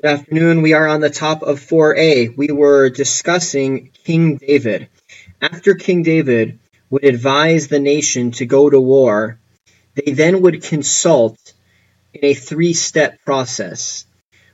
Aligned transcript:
Good 0.00 0.10
afternoon. 0.10 0.62
We 0.62 0.74
are 0.74 0.86
on 0.86 1.00
the 1.00 1.10
top 1.10 1.42
of 1.42 1.58
4a. 1.58 2.36
We 2.36 2.52
were 2.52 2.88
discussing 2.88 3.90
King 4.04 4.36
David. 4.36 4.88
After 5.42 5.74
King 5.74 6.04
David 6.04 6.60
would 6.88 7.02
advise 7.02 7.66
the 7.66 7.80
nation 7.80 8.30
to 8.32 8.46
go 8.46 8.70
to 8.70 8.80
war, 8.80 9.40
they 9.96 10.12
then 10.12 10.42
would 10.42 10.62
consult 10.62 11.52
in 12.14 12.26
a 12.26 12.34
three 12.34 12.74
step 12.74 13.24
process. 13.24 14.06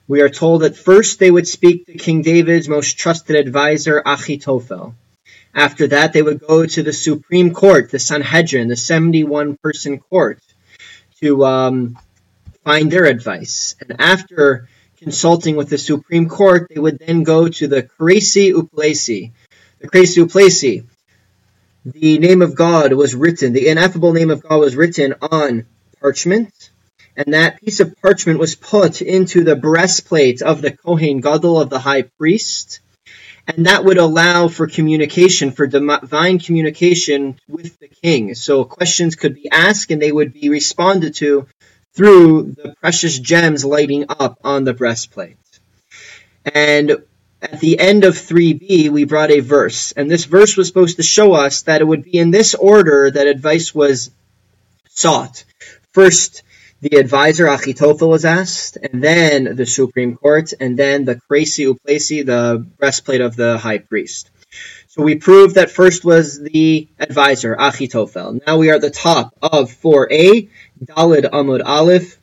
We 0.09 0.23
are 0.23 0.31
told 0.31 0.63
that 0.63 0.79
first 0.79 1.19
they 1.19 1.31
would 1.31 1.47
speak 1.47 1.85
to 1.87 1.99
King 1.99 2.23
David's 2.23 2.67
most 2.67 2.97
trusted 2.97 3.37
advisor, 3.37 4.03
Achitophel. 4.03 4.95
After 5.55 5.89
that, 5.89 6.15
they 6.15 6.23
would 6.23 6.41
go 6.41 6.65
to 6.65 6.83
the 6.83 6.95
Supreme 6.95 7.53
Court, 7.53 7.91
the 7.91 7.99
Sanhedrin, 7.99 8.69
the 8.69 8.77
71 8.77 9.59
person 9.59 9.99
court, 9.99 10.39
to 11.21 11.45
um, 11.45 11.99
find 12.65 12.91
their 12.91 13.05
advice. 13.05 13.77
And 13.83 14.01
after 14.01 14.71
consulting 15.05 15.55
with 15.55 15.69
the 15.69 15.79
Supreme 15.79 16.29
Court, 16.29 16.67
they 16.69 16.81
would 16.81 16.99
then 16.99 17.23
go 17.23 17.47
to 17.47 17.69
the 17.69 17.83
Kresi 17.83 18.53
Uplesi. 18.53 19.33
The 19.79 19.89
Kresi 19.89 20.25
Uplesi, 20.25 20.87
the 21.85 22.19
name 22.19 22.41
of 22.41 22.55
God 22.55 22.95
was 22.95 23.15
written, 23.15 23.53
the 23.53 23.69
ineffable 23.69 24.15
name 24.15 24.31
of 24.31 24.43
God 24.43 24.59
was 24.61 24.75
written 24.75 25.15
on 25.21 25.67
parchment, 26.01 26.71
and 27.17 27.35
that 27.35 27.61
piece 27.61 27.81
of 27.81 27.95
parchment 28.01 28.39
was 28.39 28.55
put 28.55 29.03
into 29.03 29.45
the 29.45 29.57
breastplate 29.57 30.41
of 30.41 30.63
the 30.63 30.71
Kohen 30.71 31.21
Gadol 31.21 31.61
of 31.61 31.69
the 31.69 31.79
high 31.79 32.03
priest, 32.19 32.81
and 33.47 33.67
that 33.67 33.85
would 33.85 33.99
allow 33.99 34.49
for 34.49 34.67
communication, 34.67 35.51
for 35.51 35.67
divine 35.67 36.39
communication 36.39 37.39
with 37.47 37.79
the 37.79 37.89
king. 37.89 38.35
So 38.35 38.65
questions 38.65 39.17
could 39.17 39.35
be 39.35 39.51
asked 39.51 39.91
and 39.91 40.01
they 40.01 40.13
would 40.13 40.33
be 40.33 40.49
responded 40.49 41.17
to 41.17 41.47
through 41.95 42.53
the 42.53 42.75
precious 42.81 43.19
gems 43.19 43.65
lighting 43.65 44.07
up 44.09 44.39
on 44.45 44.65
the 44.65 44.75
breastplate. 44.75 45.37
And 46.45 47.03
at 47.41 47.61
the 47.61 47.79
end 47.79 48.05
of 48.05 48.15
3b, 48.15 48.89
we 48.91 49.05
brought 49.05 49.31
a 49.31 49.41
verse, 49.41 49.93
and 49.93 50.11
this 50.11 50.25
verse 50.25 50.57
was 50.57 50.67
supposed 50.67 50.97
to 50.97 51.03
show 51.03 51.33
us 51.35 51.63
that 51.63 51.81
it 51.81 51.85
would 51.85 52.05
be 52.05 52.19
in 52.19 52.31
this 52.31 52.55
order 52.55 53.11
that 53.11 53.27
advice 53.27 53.75
was 53.75 54.11
sought. 54.89 55.45
First, 55.93 56.43
the 56.81 56.99
advisor 56.99 57.47
Achitophel 57.47 58.09
was 58.09 58.25
asked, 58.25 58.77
and 58.77 59.03
then 59.03 59.57
the 59.57 59.65
Supreme 59.65 60.17
Court, 60.17 60.53
and 60.59 60.77
then 60.79 61.05
the 61.05 61.21
Kresi 61.31 61.73
Uplesi, 61.73 62.27
the 62.27 62.67
breastplate 62.79 63.21
of 63.21 63.37
the 63.37 63.57
high 63.59 63.79
priest. 63.79 64.31
So 64.95 65.03
we 65.03 65.17
proved 65.17 65.57
that 65.57 65.73
first 65.73 66.05
was 66.05 66.41
the 66.41 66.87
advisor, 67.01 67.57
Achitophel. 67.57 68.47
Now 68.47 68.59
we 68.59 68.71
are 68.71 68.77
at 68.77 68.81
the 68.81 68.91
top 68.91 69.35
of 69.43 69.73
4a, 69.83 70.49
Dalet 70.85 71.25
Amud 71.25 71.63
Aleph. 71.67 72.17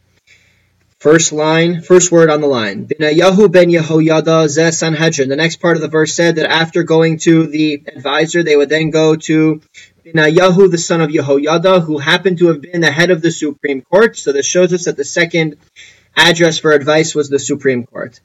First 0.97 1.33
line, 1.33 1.81
first 1.81 2.13
word 2.13 2.29
on 2.29 2.39
the 2.39 2.47
line. 2.47 2.87
Binayahu 2.87 3.51
ben 3.51 3.71
Yehoyada 3.71 4.47
ze 4.47 4.71
Sanhedrin. 4.71 5.27
The 5.27 5.35
next 5.35 5.57
part 5.57 5.75
of 5.75 5.81
the 5.81 5.89
verse 5.89 6.13
said 6.13 6.37
that 6.37 6.49
after 6.49 6.83
going 6.83 7.17
to 7.19 7.45
the 7.47 7.83
advisor, 7.87 8.41
they 8.41 8.55
would 8.55 8.69
then 8.69 8.89
go 8.89 9.17
to 9.17 9.59
Binayahu, 10.05 10.71
the 10.71 10.77
son 10.77 11.01
of 11.01 11.09
Yehoyada, 11.09 11.83
who 11.83 11.97
happened 11.97 12.37
to 12.37 12.47
have 12.47 12.61
been 12.61 12.79
the 12.79 12.89
head 12.89 13.11
of 13.11 13.21
the 13.21 13.31
Supreme 13.31 13.81
Court. 13.81 14.15
So 14.15 14.31
this 14.31 14.45
shows 14.45 14.71
us 14.71 14.85
that 14.85 14.95
the 14.95 15.03
second 15.03 15.57
address 16.15 16.57
for 16.57 16.71
advice 16.71 17.13
was 17.13 17.27
the 17.27 17.39
Supreme 17.39 17.85
Court. 17.85 18.21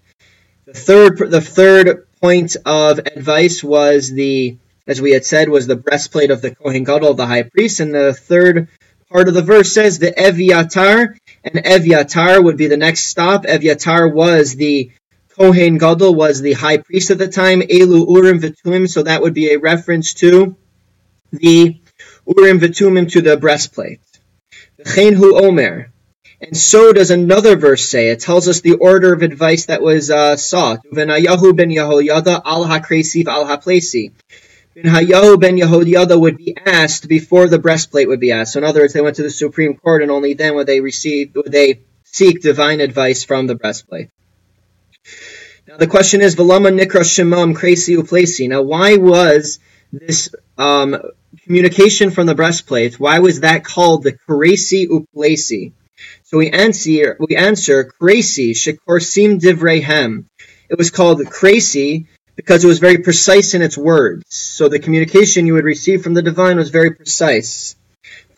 The 0.67 0.75
third, 0.75 1.19
the 1.19 1.41
third 1.41 2.07
point 2.27 2.57
of 2.67 2.99
advice 2.99 3.63
was 3.63 4.13
the, 4.13 4.59
as 4.89 5.01
we 5.01 5.13
had 5.13 5.25
said, 5.25 5.49
was 5.49 5.69
the 5.69 5.77
breastplate 5.77 6.33
of 6.33 6.43
the 6.43 6.53
Kohen 6.53 6.83
Gadol, 6.83 7.15
the 7.15 7.25
high 7.25 7.45
priest, 7.45 7.79
and 7.79 7.95
the 7.95 8.13
third 8.13 8.67
part 9.09 9.29
of 9.29 9.35
the 9.35 9.43
verse 9.43 9.73
says 9.73 10.01
the 10.01 10.11
Eviatar, 10.11 11.17
and 11.45 11.55
Eviatar 11.65 12.43
would 12.43 12.57
be 12.57 12.67
the 12.67 12.77
next 12.77 13.05
stop. 13.05 13.45
Eviatar 13.45 14.13
was 14.13 14.57
the 14.57 14.91
Kohen 15.39 15.79
Gadol, 15.79 16.17
was 16.17 16.41
the 16.41 16.55
high 16.55 16.79
priest 16.79 17.13
at 17.13 17.19
the 17.19 17.29
time. 17.29 17.61
Elu 17.61 18.05
Urim 18.13 18.41
Vitumim, 18.41 18.89
so 18.89 19.05
that 19.05 19.23
would 19.23 19.35
be 19.35 19.53
a 19.53 19.61
reference 19.61 20.15
to 20.15 20.57
the 21.31 21.81
Urim 22.27 22.59
Vitumim 22.59 23.09
to 23.13 23.21
the 23.21 23.37
breastplate. 23.37 24.01
Hu 24.85 25.45
Omer. 25.45 25.93
And 26.41 26.57
so 26.57 26.93
does 26.93 27.11
another 27.11 27.57
verse 27.57 27.89
say. 27.89 28.11
It 28.11 28.21
tells 28.21 28.47
us 28.47 28.61
the 28.61 28.75
order 28.75 29.15
of 29.15 29.23
advice 29.23 29.67
that 29.67 29.81
was 29.81 30.11
uh, 30.11 30.37
sought. 30.37 30.85
Uvenayahu 30.85 31.57
ben 31.57 31.71
Yehoyada 31.71 32.43
al 32.45 32.67
hakresiv 32.67 33.27
al 33.27 33.47
haplesi. 33.47 34.13
Ben 34.75 34.85
Hayahu 34.85 35.41
ben 35.41 35.57
Yehoyada 35.57 36.21
would 36.21 36.37
be 36.37 36.55
asked 36.55 37.09
before 37.09 37.49
the 37.49 37.59
breastplate 37.59 38.09
would 38.09 38.21
be 38.21 38.33
asked. 38.33 38.53
So 38.53 38.59
in 38.59 38.65
other 38.65 38.81
words, 38.81 38.93
they 38.93 39.01
went 39.01 39.17
to 39.17 39.23
the 39.23 39.31
Supreme 39.31 39.79
Court, 39.79 40.03
and 40.03 40.11
only 40.11 40.35
then 40.35 40.55
would 40.57 40.67
they 40.67 40.83
receive 40.83 41.35
would 41.35 41.51
they 41.51 41.81
seek 42.05 42.43
divine 42.43 42.81
advice 42.81 43.25
from 43.25 43.47
the 43.47 43.55
breastplate. 43.55 44.11
Now 45.67 45.79
the 45.79 45.87
question 45.87 46.21
is, 46.21 46.37
Velama 46.37 46.79
nikra 46.79 47.01
shemam 47.01 47.57
kresi 47.57 47.97
uplesi. 47.97 48.51
Now 48.51 48.61
why 48.61 48.97
was 48.97 49.59
this 49.91 50.35
um, 50.59 51.01
communication 51.45 52.11
from 52.11 52.27
the 52.27 52.35
breastplate? 52.35 53.01
Why 53.01 53.21
was 53.21 53.41
that 53.41 53.65
called 53.65 54.03
the 54.03 54.13
kresi 54.13 54.87
uplesi? 54.89 55.73
So 56.29 56.39
we 56.39 56.51
answer 56.51 57.17
we 57.21 57.37
answer 57.37 57.85
kresi 57.85 58.51
shekorsim 58.51 59.39
divrehem. 59.39 60.25
It 60.69 60.77
was 60.77 60.91
called 60.91 61.21
kresi 61.21 62.09
because 62.35 62.65
it 62.65 62.67
was 62.67 62.81
very 62.81 62.99
precise 62.99 63.55
in 63.55 63.63
its 63.63 63.79
words. 63.79 64.25
So 64.27 64.69
the 64.69 64.81
communication 64.81 65.47
you 65.47 65.55
would 65.55 65.65
receive 65.65 66.03
from 66.03 66.15
the 66.15 66.23
divine 66.23 66.57
was 66.57 66.71
very 66.71 66.91
precise. 66.91 67.77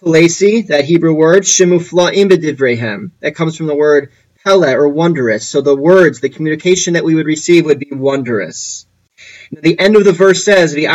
Pelesi, 0.03 0.67
that 0.67 0.85
Hebrew 0.85 1.15
word, 1.15 1.45
shemufla 1.45 2.13
imbedivrehem, 2.13 3.13
that 3.21 3.35
comes 3.35 3.57
from 3.57 3.69
the 3.69 3.75
word 3.75 4.13
pele 4.45 4.75
or 4.75 4.89
wondrous. 4.89 5.49
So 5.49 5.63
the 5.63 5.75
words, 5.75 6.21
the 6.21 6.29
communication 6.29 6.93
that 6.93 7.05
we 7.05 7.15
would 7.15 7.25
receive 7.25 7.65
would 7.65 7.79
be 7.79 7.93
wondrous. 7.93 8.85
Now, 9.51 9.63
the 9.63 9.81
end 9.81 9.97
of 9.97 10.05
the 10.05 10.13
verse 10.13 10.45
says, 10.45 10.75
The 10.75 10.87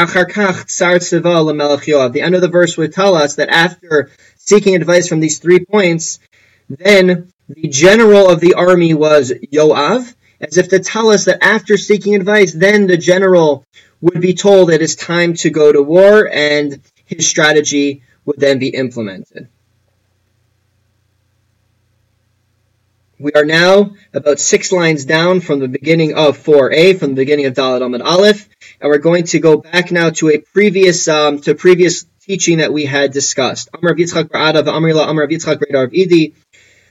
end 2.21 2.35
of 2.35 2.41
the 2.41 2.49
verse 2.51 2.77
would 2.77 2.93
tell 2.93 3.15
us 3.15 3.35
that 3.37 3.49
after 3.49 4.11
seeking 4.37 4.75
advice 4.75 5.07
from 5.07 5.21
these 5.21 5.39
three 5.39 5.65
points, 5.65 6.19
then 6.69 7.31
the 7.49 7.67
general 7.67 8.29
of 8.29 8.39
the 8.39 8.53
army 8.55 8.93
was 8.93 9.31
Yoav, 9.51 10.13
as 10.41 10.57
if 10.57 10.69
to 10.69 10.79
tell 10.79 11.09
us 11.09 11.25
that 11.25 11.43
after 11.43 11.77
seeking 11.77 12.15
advice, 12.15 12.53
then 12.53 12.87
the 12.87 12.97
general 12.97 13.65
would 14.01 14.21
be 14.21 14.33
told 14.33 14.69
that 14.69 14.75
it 14.75 14.81
is 14.81 14.95
time 14.95 15.33
to 15.33 15.49
go 15.49 15.71
to 15.71 15.81
war 15.81 16.29
and 16.31 16.81
his 17.05 17.27
strategy 17.27 18.03
would 18.25 18.39
then 18.39 18.59
be 18.59 18.69
implemented. 18.69 19.47
We 23.19 23.31
are 23.33 23.45
now 23.45 23.93
about 24.13 24.39
six 24.39 24.73
lines 24.73 25.05
down 25.05 25.39
from 25.39 25.59
the 25.59 25.69
beginning 25.69 26.13
of 26.13 26.37
4a, 26.37 26.99
from 26.99 27.11
the 27.11 27.15
beginning 27.15 27.45
of 27.45 27.53
Dalet 27.53 27.79
Amud 27.79 28.03
Aleph, 28.03 28.49
and 28.81 28.89
we're 28.89 28.97
going 28.97 29.23
to 29.25 29.39
go 29.39 29.57
back 29.57 29.91
now 29.93 30.09
to 30.09 30.29
a 30.29 30.39
previous 30.39 31.07
um, 31.07 31.39
to 31.41 31.55
previous 31.55 32.05
teaching 32.23 32.57
that 32.57 32.73
we 32.73 32.85
had 32.85 33.13
discussed. 33.13 33.69
Amr 33.73 33.95
Yitzchak 33.95 34.29
Amrila 34.29 35.07
Amr 35.07 35.27
Yitzchak 35.27 35.59
Idi, 35.93 36.33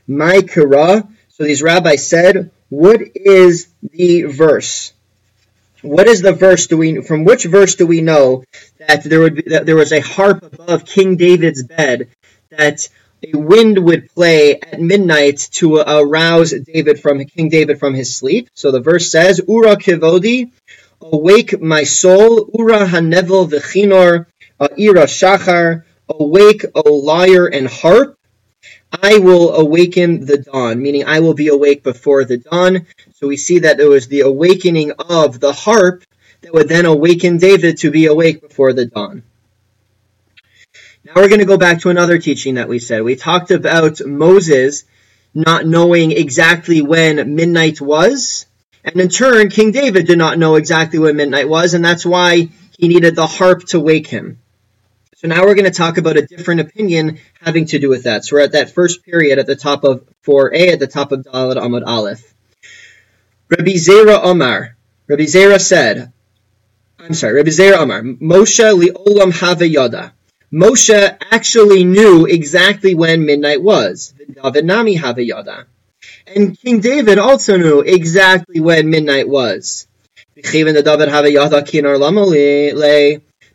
my 0.07 0.37
kira. 0.39 1.09
So 1.29 1.45
these 1.45 1.63
rabbis 1.63 2.07
said, 2.07 2.51
what 2.69 3.03
is 3.15 3.69
the 3.83 4.23
verse? 4.23 4.95
What 5.83 6.07
is 6.07 6.23
the 6.23 6.33
verse? 6.33 6.69
Do 6.69 6.79
we 6.79 7.03
from 7.03 7.25
which 7.25 7.45
verse 7.45 7.75
do 7.75 7.87
we 7.87 8.01
know 8.01 8.45
that 8.79 9.03
there 9.05 9.21
would 9.21 9.35
be 9.35 9.43
that 9.49 9.67
there 9.67 9.77
was 9.77 9.93
a 9.93 10.01
harp 10.01 10.43
above 10.43 10.87
King 10.87 11.17
David's 11.17 11.63
bed 11.65 12.09
that 12.51 12.89
a 13.23 13.37
wind 13.37 13.79
would 13.79 14.09
play 14.15 14.61
at 14.61 14.81
midnight 14.81 15.49
to 15.59 15.77
arouse 15.79 16.53
David 16.53 17.01
from 17.01 17.25
King 17.25 17.49
David 17.49 17.79
from 17.81 17.95
his 17.95 18.15
sleep? 18.15 18.49
So 18.55 18.71
the 18.71 18.81
verse 18.81 19.11
says, 19.11 19.41
"Ura 19.47 19.77
kivodi, 19.77 20.53
awake 21.01 21.61
my 21.61 21.83
soul, 21.83 22.49
Ura 22.55 22.87
hanevel 22.87 23.51
v'chinor, 23.51 24.27
ira 24.61 25.07
shachar, 25.07 25.83
awake, 26.09 26.65
O 26.75 26.95
lyre 26.95 27.47
and 27.47 27.67
harp." 27.67 28.17
I 28.93 29.19
will 29.19 29.55
awaken 29.55 30.27
the 30.27 30.39
dawn, 30.39 30.83
meaning 30.83 31.05
I 31.05 31.21
will 31.21 31.35
be 31.35 31.49
awake 31.49 31.83
before 31.83 32.25
the 32.25 32.39
dawn. 32.39 32.87
So 33.15 33.27
we 33.27 33.37
see 33.37 33.61
that 33.61 33.79
there 33.79 33.89
was 33.89 34.09
the 34.09 34.21
awakening 34.21 34.93
of 34.93 35.41
the 35.41 35.53
harp 35.53 36.05
that 36.43 36.53
would 36.53 36.69
then 36.69 36.87
awaken 36.87 37.39
David 37.39 37.79
to 37.79 37.91
be 37.91 38.07
awake 38.07 38.43
before 38.43 38.73
the 38.73 38.87
dawn. 38.87 39.23
Now 41.05 41.13
we're 41.17 41.29
going 41.29 41.41
to 41.41 41.47
go 41.47 41.59
back 41.59 41.81
to 41.81 41.91
another 41.91 42.19
teaching 42.19 42.57
that 42.57 42.69
we 42.69 42.79
said. 42.79 43.03
We 43.03 43.17
talked 43.17 43.51
about 43.51 44.05
Moses 44.05 44.85
not 45.35 45.67
knowing 45.67 46.13
exactly 46.13 46.83
when 46.83 47.35
midnight 47.35 47.81
was. 47.81 48.47
And 48.85 49.01
in 49.01 49.09
turn, 49.09 49.49
King 49.49 49.73
David 49.73 50.07
did 50.07 50.19
not 50.19 50.39
know 50.39 50.57
exactly 50.57 50.99
when 50.99 51.17
midnight 51.17 51.49
was, 51.49 51.75
and 51.75 51.85
that's 51.85 52.05
why 52.05 52.49
he 52.79 52.89
needed 52.89 53.17
the 53.17 53.27
harp 53.27 53.65
to 53.69 53.81
wake 53.81 54.09
him. 54.09 54.42
So 55.23 55.29
now 55.29 55.45
we're 55.45 55.55
going 55.55 55.67
to 55.67 55.71
talk 55.71 55.99
about 55.99 56.17
a 56.17 56.27
different 56.27 56.63
opinion 56.63 57.21
having 57.41 57.67
to 57.67 57.79
do 57.79 57.89
with 57.89 58.03
that. 58.05 58.25
So 58.25 58.35
we're 58.35 58.43
at 58.43 58.53
that 58.53 58.73
first 58.73 59.05
period 59.05 59.39
at 59.39 59.47
the 59.47 59.55
top 59.55 59.85
of 59.85 60.05
4a, 60.27 60.73
at 60.73 60.81
the 60.81 60.89
top 60.89 61.13
of 61.13 61.21
Dalet 61.21 61.59
Amud 61.59 61.87
Aleph. 61.87 62.35
Rabbi 63.49 63.75
Zera 63.75 64.19
Omar, 64.21 64.77
Rabbi 65.07 65.23
Zera 65.23 65.61
said, 65.61 66.13
I'm 66.99 67.15
sorry, 67.15 67.35
Rabbi 67.35 67.51
Zera 67.51 67.77
Omar, 67.77 68.03
Moshe 68.03 68.67
li'olam 68.77 69.33
have 69.39 69.61
Moshe 70.53 71.17
actually 71.31 71.85
knew 71.85 72.27
exactly 72.27 72.97
when 72.97 73.25
midnight 73.25 73.63
was. 73.63 74.15
David 74.43 74.65
nami 74.65 74.95
have 74.95 75.19
And 76.27 76.59
King 76.59 76.81
David 76.81 77.19
also 77.19 77.57
knew 77.57 77.79
exactly 77.79 78.59
when 78.59 78.91
midnight 78.91 79.29
was. 79.29 79.87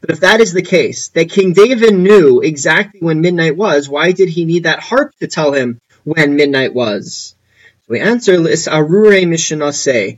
But 0.07 0.13
if 0.13 0.19
that 0.21 0.39
is 0.39 0.53
the 0.53 0.61
case, 0.61 1.09
that 1.09 1.29
King 1.29 1.51
David 1.51 1.93
knew 1.93 2.39
exactly 2.39 3.01
when 3.01 3.19
midnight 3.19 3.57
was, 3.57 3.89
why 3.89 4.13
did 4.13 4.29
he 4.29 4.45
need 4.45 4.63
that 4.63 4.79
harp 4.79 5.13
to 5.19 5.27
tell 5.27 5.51
him 5.51 5.81
when 6.05 6.37
midnight 6.37 6.73
was? 6.73 7.35
So 7.81 7.85
we 7.89 7.99
answer, 7.99 8.41
this 8.41 8.69
Arure 8.69 10.17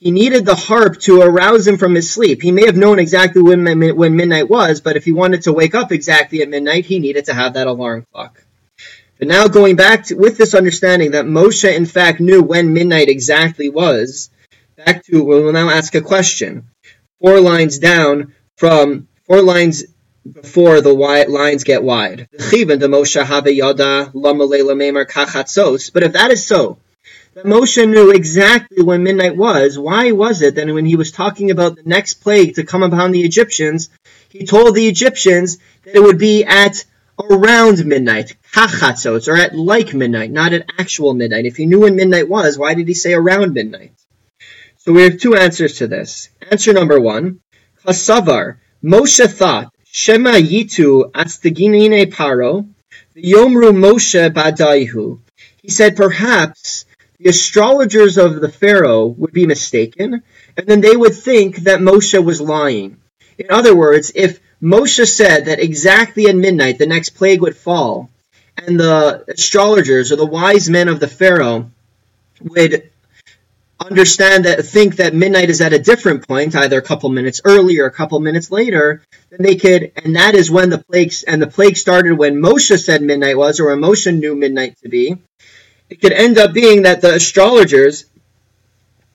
He 0.00 0.10
needed 0.10 0.46
the 0.46 0.54
harp 0.54 0.98
to 1.00 1.20
arouse 1.20 1.66
him 1.66 1.76
from 1.76 1.94
his 1.94 2.10
sleep. 2.10 2.40
He 2.40 2.52
may 2.52 2.64
have 2.64 2.78
known 2.78 2.98
exactly 2.98 3.42
when, 3.42 3.66
when 3.96 4.16
midnight 4.16 4.48
was, 4.48 4.80
but 4.80 4.96
if 4.96 5.04
he 5.04 5.12
wanted 5.12 5.42
to 5.42 5.52
wake 5.52 5.74
up 5.74 5.92
exactly 5.92 6.40
at 6.40 6.48
midnight, 6.48 6.86
he 6.86 6.98
needed 6.98 7.26
to 7.26 7.34
have 7.34 7.52
that 7.52 7.66
alarm 7.66 8.06
clock. 8.10 8.42
But 9.18 9.28
now 9.28 9.46
going 9.46 9.76
back 9.76 10.04
to, 10.04 10.14
with 10.14 10.38
this 10.38 10.54
understanding 10.54 11.10
that 11.10 11.26
Moshe 11.26 11.70
in 11.70 11.84
fact 11.84 12.20
knew 12.20 12.42
when 12.42 12.72
midnight 12.72 13.10
exactly 13.10 13.68
was, 13.68 14.30
back 14.74 15.04
to 15.04 15.22
we 15.22 15.42
will 15.42 15.52
now 15.52 15.68
ask 15.68 15.94
a 15.94 16.00
question. 16.00 16.70
Four 17.20 17.40
lines 17.40 17.78
down 17.78 18.32
from 18.56 19.07
four 19.28 19.42
lines 19.42 19.84
before 20.30 20.80
the 20.80 20.94
wide 20.94 21.28
lines 21.28 21.64
get 21.64 21.82
wide. 21.82 22.28
But 22.32 22.42
if 26.02 26.12
that 26.12 26.30
is 26.30 26.46
so, 26.46 26.78
that 27.34 27.44
Moshe 27.44 27.88
knew 27.88 28.10
exactly 28.10 28.82
when 28.82 29.02
midnight 29.02 29.36
was, 29.36 29.78
why 29.78 30.12
was 30.12 30.42
it 30.42 30.54
that 30.56 30.66
when 30.66 30.86
he 30.86 30.96
was 30.96 31.12
talking 31.12 31.50
about 31.50 31.76
the 31.76 31.82
next 31.84 32.14
plague 32.14 32.54
to 32.56 32.64
come 32.64 32.82
upon 32.82 33.12
the 33.12 33.22
Egyptians, 33.22 33.90
he 34.28 34.44
told 34.44 34.74
the 34.74 34.88
Egyptians 34.88 35.58
that 35.84 35.94
it 35.94 36.02
would 36.02 36.18
be 36.18 36.44
at 36.44 36.84
around 37.30 37.84
midnight, 37.84 38.36
kachatzos, 38.52 39.28
or 39.28 39.36
at 39.36 39.54
like 39.54 39.94
midnight, 39.94 40.30
not 40.30 40.52
at 40.52 40.70
actual 40.78 41.14
midnight. 41.14 41.46
If 41.46 41.56
he 41.56 41.66
knew 41.66 41.80
when 41.80 41.96
midnight 41.96 42.28
was, 42.28 42.58
why 42.58 42.74
did 42.74 42.88
he 42.88 42.94
say 42.94 43.12
around 43.14 43.54
midnight? 43.54 43.92
So 44.78 44.92
we 44.92 45.02
have 45.02 45.18
two 45.18 45.34
answers 45.34 45.78
to 45.78 45.86
this. 45.86 46.28
Answer 46.50 46.72
number 46.72 47.00
one, 47.00 47.40
Kasavar, 47.84 48.58
Moshe 48.82 49.28
thought, 49.28 49.74
Shema 49.90 50.34
yitu 50.34 51.10
atstaginine 51.10 52.06
paro, 52.12 52.68
yomru 53.16 53.72
Moshe 53.72 54.32
badaihu. 54.32 55.18
He 55.60 55.68
said, 55.68 55.96
perhaps 55.96 56.84
the 57.18 57.30
astrologers 57.30 58.18
of 58.18 58.40
the 58.40 58.48
Pharaoh 58.48 59.06
would 59.06 59.32
be 59.32 59.46
mistaken, 59.46 60.22
and 60.56 60.66
then 60.66 60.80
they 60.80 60.96
would 60.96 61.14
think 61.14 61.56
that 61.64 61.80
Moshe 61.80 62.24
was 62.24 62.40
lying. 62.40 62.98
In 63.36 63.50
other 63.50 63.74
words, 63.74 64.12
if 64.14 64.38
Moshe 64.62 65.08
said 65.08 65.46
that 65.46 65.58
exactly 65.58 66.26
at 66.28 66.36
midnight 66.36 66.78
the 66.78 66.86
next 66.86 67.10
plague 67.10 67.40
would 67.40 67.56
fall, 67.56 68.10
and 68.56 68.78
the 68.78 69.24
astrologers 69.26 70.12
or 70.12 70.16
the 70.16 70.26
wise 70.26 70.70
men 70.70 70.86
of 70.86 71.00
the 71.00 71.08
Pharaoh 71.08 71.70
would 72.40 72.90
understand 73.80 74.44
that 74.44 74.64
think 74.64 74.96
that 74.96 75.14
midnight 75.14 75.50
is 75.50 75.60
at 75.60 75.72
a 75.72 75.78
different 75.78 76.26
point, 76.26 76.54
either 76.56 76.78
a 76.78 76.82
couple 76.82 77.08
minutes 77.10 77.40
earlier 77.44 77.84
or 77.84 77.86
a 77.86 77.92
couple 77.92 78.18
minutes 78.20 78.50
later, 78.50 79.02
then 79.30 79.42
they 79.42 79.56
could, 79.56 79.92
and 79.96 80.16
that 80.16 80.34
is 80.34 80.50
when 80.50 80.70
the 80.70 80.78
plagues 80.78 81.22
and 81.22 81.40
the 81.40 81.46
plague 81.46 81.76
started 81.76 82.14
when 82.14 82.36
Moshe 82.36 82.76
said 82.78 83.02
midnight 83.02 83.36
was, 83.36 83.60
or 83.60 83.66
when 83.66 83.80
Moshe 83.80 84.12
knew 84.18 84.34
midnight 84.34 84.76
to 84.82 84.88
be. 84.88 85.16
It 85.88 86.00
could 86.00 86.12
end 86.12 86.38
up 86.38 86.52
being 86.52 86.82
that 86.82 87.00
the 87.00 87.14
astrologers, 87.14 88.04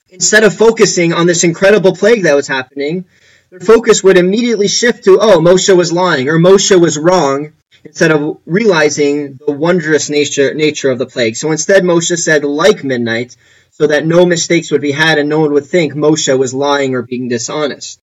instead 0.09 0.43
of 0.43 0.55
focusing 0.55 1.13
on 1.13 1.27
this 1.27 1.43
incredible 1.43 1.95
plague 1.95 2.23
that 2.23 2.35
was 2.35 2.47
happening, 2.47 3.05
their 3.49 3.59
focus 3.59 4.03
would 4.03 4.17
immediately 4.17 4.67
shift 4.67 5.03
to, 5.03 5.19
oh, 5.21 5.39
Moshe 5.39 5.75
was 5.75 5.93
lying 5.93 6.29
or 6.29 6.39
Moshe 6.39 6.79
was 6.79 6.97
wrong, 6.97 7.53
instead 7.83 8.11
of 8.11 8.37
realizing 8.45 9.39
the 9.45 9.51
wondrous 9.51 10.09
nature, 10.09 10.53
nature 10.53 10.89
of 10.89 10.99
the 10.99 11.05
plague. 11.05 11.35
So 11.35 11.51
instead, 11.51 11.83
Moshe 11.83 12.17
said, 12.17 12.45
like 12.45 12.83
midnight, 12.83 13.35
so 13.73 13.87
that 13.87 14.05
no 14.05 14.23
mistakes 14.25 14.69
would 14.69 14.81
be 14.81 14.91
had 14.91 15.17
and 15.17 15.27
no 15.27 15.39
one 15.39 15.51
would 15.53 15.65
think 15.65 15.93
Moshe 15.93 16.37
was 16.37 16.53
lying 16.53 16.93
or 16.93 17.01
being 17.01 17.27
dishonest. 17.27 17.99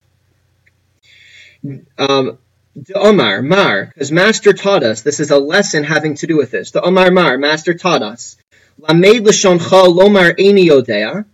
Um, 1.96 2.38
the 2.74 2.94
Omar, 2.94 3.40
Mar, 3.40 3.86
because 3.86 4.10
Master 4.10 4.52
taught 4.52 4.82
us, 4.82 5.02
this 5.02 5.20
is 5.20 5.30
a 5.30 5.38
lesson 5.38 5.84
having 5.84 6.16
to 6.16 6.26
do 6.26 6.36
with 6.36 6.50
this. 6.50 6.72
The 6.72 6.82
Omar 6.82 7.12
Mar, 7.12 7.38
Master 7.38 7.74
taught 7.74 8.02
us, 8.02 8.36
Lamed 8.78 9.26
l'shoncha 9.26 9.86
lomar 9.86 10.36
eni 10.36 10.66
yodea, 10.66 11.24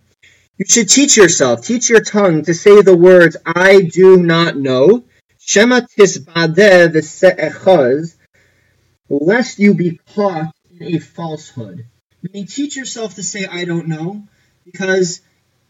you 0.57 0.65
should 0.67 0.89
teach 0.89 1.17
yourself, 1.17 1.65
teach 1.65 1.89
your 1.89 2.01
tongue 2.01 2.43
to 2.43 2.53
say 2.53 2.81
the 2.81 2.95
words, 2.95 3.37
I 3.43 3.81
do 3.81 4.17
not 4.17 4.55
know. 4.55 5.05
Shema 5.39 5.81
tisbadeh 5.81 6.89
v'se'echaz, 6.93 8.15
lest 9.09 9.57
you 9.57 9.73
be 9.73 9.99
caught 10.13 10.53
in 10.79 10.95
a 10.95 10.99
falsehood. 10.99 11.85
Meaning, 12.33 12.47
teach 12.47 12.75
yourself 12.75 13.15
to 13.15 13.23
say, 13.23 13.45
I 13.45 13.65
don't 13.65 13.87
know, 13.87 14.23
because 14.65 15.21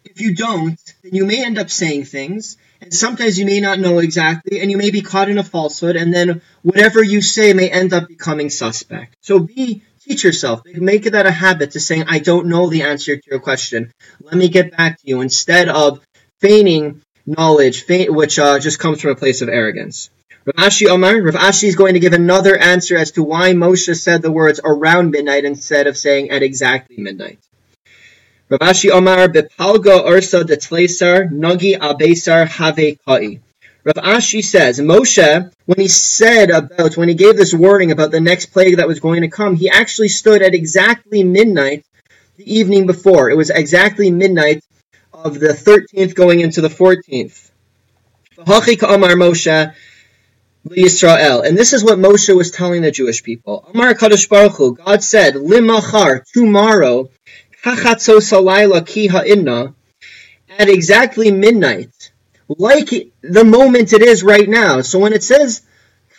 if 0.05 0.21
you 0.21 0.35
don't, 0.35 0.79
then 1.03 1.13
you 1.13 1.25
may 1.25 1.45
end 1.45 1.57
up 1.57 1.69
saying 1.69 2.05
things, 2.05 2.57
and 2.81 2.93
sometimes 2.93 3.37
you 3.37 3.45
may 3.45 3.59
not 3.59 3.79
know 3.79 3.99
exactly, 3.99 4.61
and 4.61 4.71
you 4.71 4.77
may 4.77 4.91
be 4.91 5.01
caught 5.01 5.29
in 5.29 5.37
a 5.37 5.43
falsehood, 5.43 5.95
and 5.95 6.13
then 6.13 6.41
whatever 6.61 7.03
you 7.03 7.21
say 7.21 7.53
may 7.53 7.69
end 7.69 7.93
up 7.93 8.07
becoming 8.07 8.49
suspect. 8.49 9.15
So 9.21 9.39
be 9.39 9.83
teach 10.07 10.23
yourself. 10.23 10.61
Make 10.65 11.03
that 11.03 11.25
a 11.25 11.31
habit 11.31 11.71
to 11.71 11.79
saying, 11.79 12.05
I 12.07 12.19
don't 12.19 12.47
know 12.47 12.69
the 12.69 12.83
answer 12.83 13.15
to 13.15 13.29
your 13.29 13.39
question. 13.39 13.91
Let 14.21 14.35
me 14.35 14.47
get 14.47 14.75
back 14.75 14.99
to 14.99 15.07
you 15.07 15.21
instead 15.21 15.69
of 15.69 15.99
feigning 16.39 17.01
knowledge, 17.25 17.85
which 17.87 18.39
uh, 18.39 18.59
just 18.59 18.79
comes 18.79 19.01
from 19.01 19.11
a 19.11 19.15
place 19.15 19.41
of 19.41 19.49
arrogance. 19.49 20.09
Rav 20.47 20.69
Ashi 20.69 20.87
Omar, 20.87 21.21
Rav 21.21 21.35
Ashi 21.35 21.65
is 21.65 21.75
going 21.75 21.95
to 21.95 21.99
give 21.99 22.13
another 22.13 22.57
answer 22.57 22.95
as 22.95 23.11
to 23.11 23.23
why 23.23 23.51
Moshe 23.51 23.93
said 23.97 24.21
the 24.21 24.31
words 24.31 24.61
around 24.63 25.11
midnight 25.11 25.43
instead 25.43 25.87
of 25.87 25.97
saying 25.97 26.29
at 26.29 26.41
exactly 26.41 26.95
midnight. 26.95 27.37
Rav 28.47 28.61
Ashi 28.61 28.89
Omar, 28.89 29.27
Bepalga 29.27 30.05
Ursa 30.09 30.45
de 30.45 30.55
Tlesar, 30.55 31.29
Abesar 31.29 32.47
Have 32.47 32.97
Kai. 33.05 33.41
Rav 33.83 33.95
Ashi 33.95 34.41
says, 34.41 34.79
Moshe, 34.79 35.51
when 35.65 35.79
he 35.79 35.89
said 35.89 36.49
about, 36.49 36.95
when 36.95 37.09
he 37.09 37.15
gave 37.15 37.35
this 37.35 37.53
warning 37.53 37.91
about 37.91 38.11
the 38.11 38.21
next 38.21 38.45
plague 38.45 38.77
that 38.77 38.87
was 38.87 39.01
going 39.01 39.23
to 39.23 39.27
come, 39.27 39.57
he 39.57 39.69
actually 39.69 40.07
stood 40.07 40.41
at 40.41 40.55
exactly 40.55 41.25
midnight 41.25 41.83
the 42.37 42.57
evening 42.57 42.87
before. 42.87 43.29
It 43.29 43.35
was 43.35 43.49
exactly 43.49 44.11
midnight 44.11 44.63
of 45.13 45.41
the 45.41 45.49
13th 45.49 46.15
going 46.15 46.39
into 46.39 46.61
the 46.61 46.69
14th. 46.69 47.51
Amar 48.37 49.15
Moshe 49.15 49.73
And 50.75 51.57
this 51.57 51.73
is 51.73 51.83
what 51.83 51.97
Moshe 51.97 52.35
was 52.35 52.51
telling 52.51 52.81
the 52.81 52.91
Jewish 52.91 53.23
people. 53.23 53.67
Amar 53.73 53.93
Kadosh 53.93 54.27
Baruch 54.29 54.53
Hu, 54.53 54.75
God 54.75 55.03
said, 55.03 55.35
Limachar, 55.35 56.23
tomorrow, 56.31 57.09
Kachatzo 57.63 58.17
Salayla 58.19 58.85
Ki 58.85 59.07
Ha'inna, 59.07 59.73
at 60.57 60.69
exactly 60.69 61.31
midnight, 61.31 62.11
like 62.47 62.89
the 63.21 63.43
moment 63.43 63.93
it 63.93 64.01
is 64.01 64.23
right 64.23 64.47
now. 64.47 64.81
So 64.81 64.99
when 64.99 65.13
it 65.13 65.23
says 65.23 65.61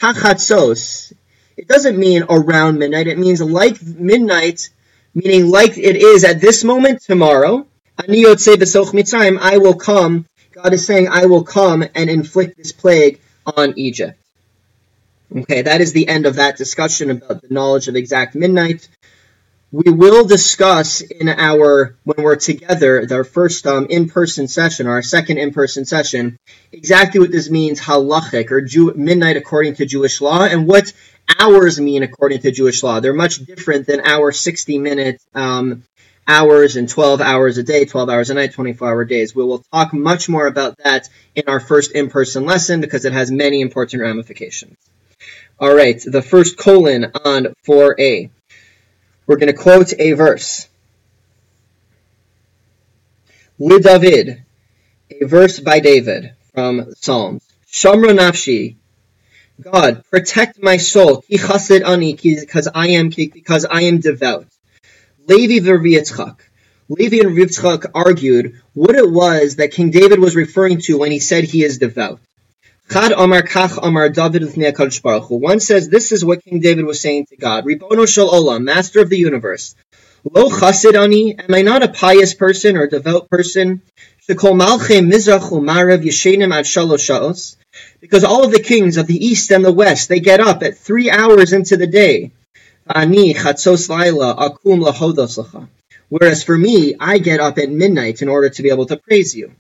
kachatzos, 0.01 1.13
it 1.57 1.67
doesn't 1.67 1.99
mean 1.99 2.25
around 2.29 2.79
midnight. 2.79 3.09
It 3.09 3.19
means 3.19 3.41
like 3.41 3.83
midnight, 3.83 4.71
meaning 5.15 5.49
like 5.49 5.77
it 5.77 5.97
is 5.97 6.25
at 6.25 6.41
this 6.41 6.63
moment 6.63 7.03
tomorrow. 7.03 7.67
I 7.99 9.59
will 9.59 9.75
come. 9.75 10.27
God 10.53 10.73
is 10.73 10.87
saying, 10.87 11.09
I 11.09 11.27
will 11.27 11.45
come 11.45 11.85
and 11.95 12.11
inflict 12.11 12.57
this 12.57 12.73
plague 12.73 13.21
on 13.57 13.75
Egypt. 13.77 14.19
Okay, 15.35 15.61
that 15.61 15.83
is 15.83 15.93
the 15.93 16.09
end 16.09 16.25
of 16.25 16.37
that 16.37 16.57
discussion 16.57 17.11
about 17.11 17.43
the 17.43 17.53
knowledge 17.53 17.89
of 17.89 17.97
exact 17.97 18.35
midnight. 18.35 18.89
We 19.71 19.93
will 19.93 20.25
discuss 20.27 21.03
in 21.03 21.29
our 21.29 21.95
when 22.05 22.25
we're 22.25 22.37
together 22.37 23.07
our 23.11 23.25
first 23.25 23.67
um, 23.67 23.87
in-person 23.91 24.49
session 24.49 24.87
our 24.87 25.03
second 25.03 25.37
in-person 25.37 25.85
session 25.85 26.39
exactly 26.73 27.21
what 27.21 27.31
this 27.31 27.51
means 27.51 27.79
halachic 27.79 28.51
or 28.51 28.63
Jew, 28.63 28.95
midnight 28.95 29.37
according 29.37 29.75
to 29.75 29.85
jewish 29.85 30.23
law 30.23 30.45
and 30.45 30.67
what 30.67 30.95
hours 31.39 31.79
mean 31.79 32.03
according 32.03 32.41
to 32.41 32.51
jewish 32.51 32.83
law. 32.83 33.01
They're 33.01 33.13
much 33.13 33.45
different 33.45 33.87
than 33.87 34.01
our 34.07 34.33
60 34.33 34.79
minute 34.79 35.21
um, 35.35 35.83
hours 36.27 36.77
and 36.77 36.89
12 36.89 37.21
hours 37.21 37.59
a 37.59 37.63
day 37.63 37.85
12 37.85 38.09
hours 38.09 38.31
a 38.31 38.35
night 38.35 38.55
24 38.55 38.89
hour 38.89 39.05
days. 39.05 39.35
We 39.35 39.45
will 39.45 39.63
talk 39.71 39.93
much 39.93 40.31
more 40.31 40.47
about 40.47 40.79
that 40.79 41.11
in 41.35 41.45
our 41.47 41.61
first 41.61 41.93
in-person 41.93 42.47
lesson 42.47 42.81
because 42.81 43.05
it 43.05 43.13
has 43.13 43.31
many 43.31 43.61
important 43.61 44.01
ramifications 44.01 44.79
all 45.61 45.75
right 45.75 46.03
the 46.05 46.23
first 46.23 46.57
colon 46.57 47.05
on 47.25 47.55
4a 47.67 48.31
we're 49.29 49.37
going 49.37 49.53
to 49.53 49.63
quote 49.63 49.93
a 49.99 50.13
verse. 50.13 50.67
Li 53.59 53.79
David, 53.79 54.43
a 55.11 55.27
verse 55.27 55.61
by 55.61 55.81
David 55.81 56.33
from 56.55 56.95
Psalms. 56.95 57.47
Shamra 57.71 58.17
nafshi, 58.17 58.77
God, 59.61 60.03
protect 60.11 60.63
my 60.63 60.79
soul, 60.79 61.21
ki 61.21 61.39
ani, 61.85 62.15
because 62.15 62.69
I 62.75 62.89
am 62.93 63.11
because 63.11 63.67
I 63.67 63.83
am 63.83 64.01
devout. 64.01 64.47
Levi 65.27 65.59
v'Yitzchak. 65.59 66.39
Levi 66.89 67.19
and 67.19 67.37
Yitzchak 67.37 67.91
argued 67.95 68.63
what 68.73 68.95
it 68.95 69.11
was 69.11 69.57
that 69.57 69.73
King 69.73 69.91
David 69.91 70.21
was 70.21 70.37
referring 70.37 70.81
to 70.83 70.97
when 70.97 71.13
he 71.13 71.19
said 71.19 71.45
he 71.45 71.63
is 71.63 71.77
devout. 71.77 72.21
Chad 72.91 73.13
Amar 73.13 73.43
Kach 73.43 73.79
Amar 73.83 74.09
David 74.09 74.55
Baruch 75.03 75.29
One 75.29 75.61
says 75.61 75.91
this 75.91 76.11
is 76.11 76.25
what 76.25 76.43
King 76.43 76.61
David 76.61 76.87
was 76.87 77.03
saying 77.03 77.27
to 77.27 77.37
God, 77.37 77.67
Ribono 77.67 78.09
Shel 78.09 78.31
Olam, 78.31 78.65
Master 78.65 79.01
of 79.01 79.11
the 79.11 79.19
Universe. 79.19 79.75
Lo 80.25 80.49
chasidani, 80.49 81.39
am 81.39 81.55
I 81.55 81.61
not 81.61 81.83
a 81.83 81.89
pious 81.89 82.33
person 82.33 82.79
or 82.79 82.85
a 82.85 82.89
devout 82.89 83.29
person? 83.29 83.83
Shekol 84.27 84.59
malche 84.59 85.07
mizrach 85.07 85.51
umarav 85.51 86.03
yeshenim 86.03 86.51
ad 86.55 86.65
shalosh. 86.65 87.57
Because 88.01 88.25
all 88.25 88.45
of 88.45 88.53
the 88.53 88.63
kings 88.63 88.97
of 88.97 89.07
the 89.07 89.23
east 89.23 89.51
and 89.53 89.63
the 89.63 89.71
west, 89.71 90.09
they 90.09 90.21
get 90.21 90.41
up 90.41 90.63
at 90.63 90.79
three 90.79 91.11
hours 91.11 91.53
into 91.53 91.77
the 91.77 91.87
day. 91.87 92.33
Ani 92.89 93.35
chatzos 93.35 93.91
laila 93.91 94.35
akum 94.35 94.83
lahodos. 94.83 95.69
Whereas 96.09 96.43
for 96.43 96.57
me, 96.57 96.95
I 96.99 97.19
get 97.19 97.39
up 97.39 97.59
at 97.59 97.69
midnight 97.69 98.23
in 98.23 98.29
order 98.29 98.49
to 98.49 98.63
be 98.63 98.71
able 98.71 98.87
to 98.87 98.97
praise 98.97 99.37
you. 99.37 99.53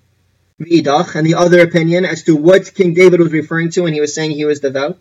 V'idach, 0.61 1.15
and 1.15 1.27
the 1.27 1.35
other 1.35 1.61
opinion 1.61 2.05
as 2.05 2.25
to 2.25 2.35
what 2.35 2.75
King 2.75 2.95
David 2.95 3.21
was 3.21 3.33
referring 3.33 3.71
to 3.71 3.83
when 3.83 3.93
he 3.93 4.01
was 4.01 4.15
saying 4.15 4.33
he 4.33 4.45
was 4.45 4.61
devout. 4.61 4.99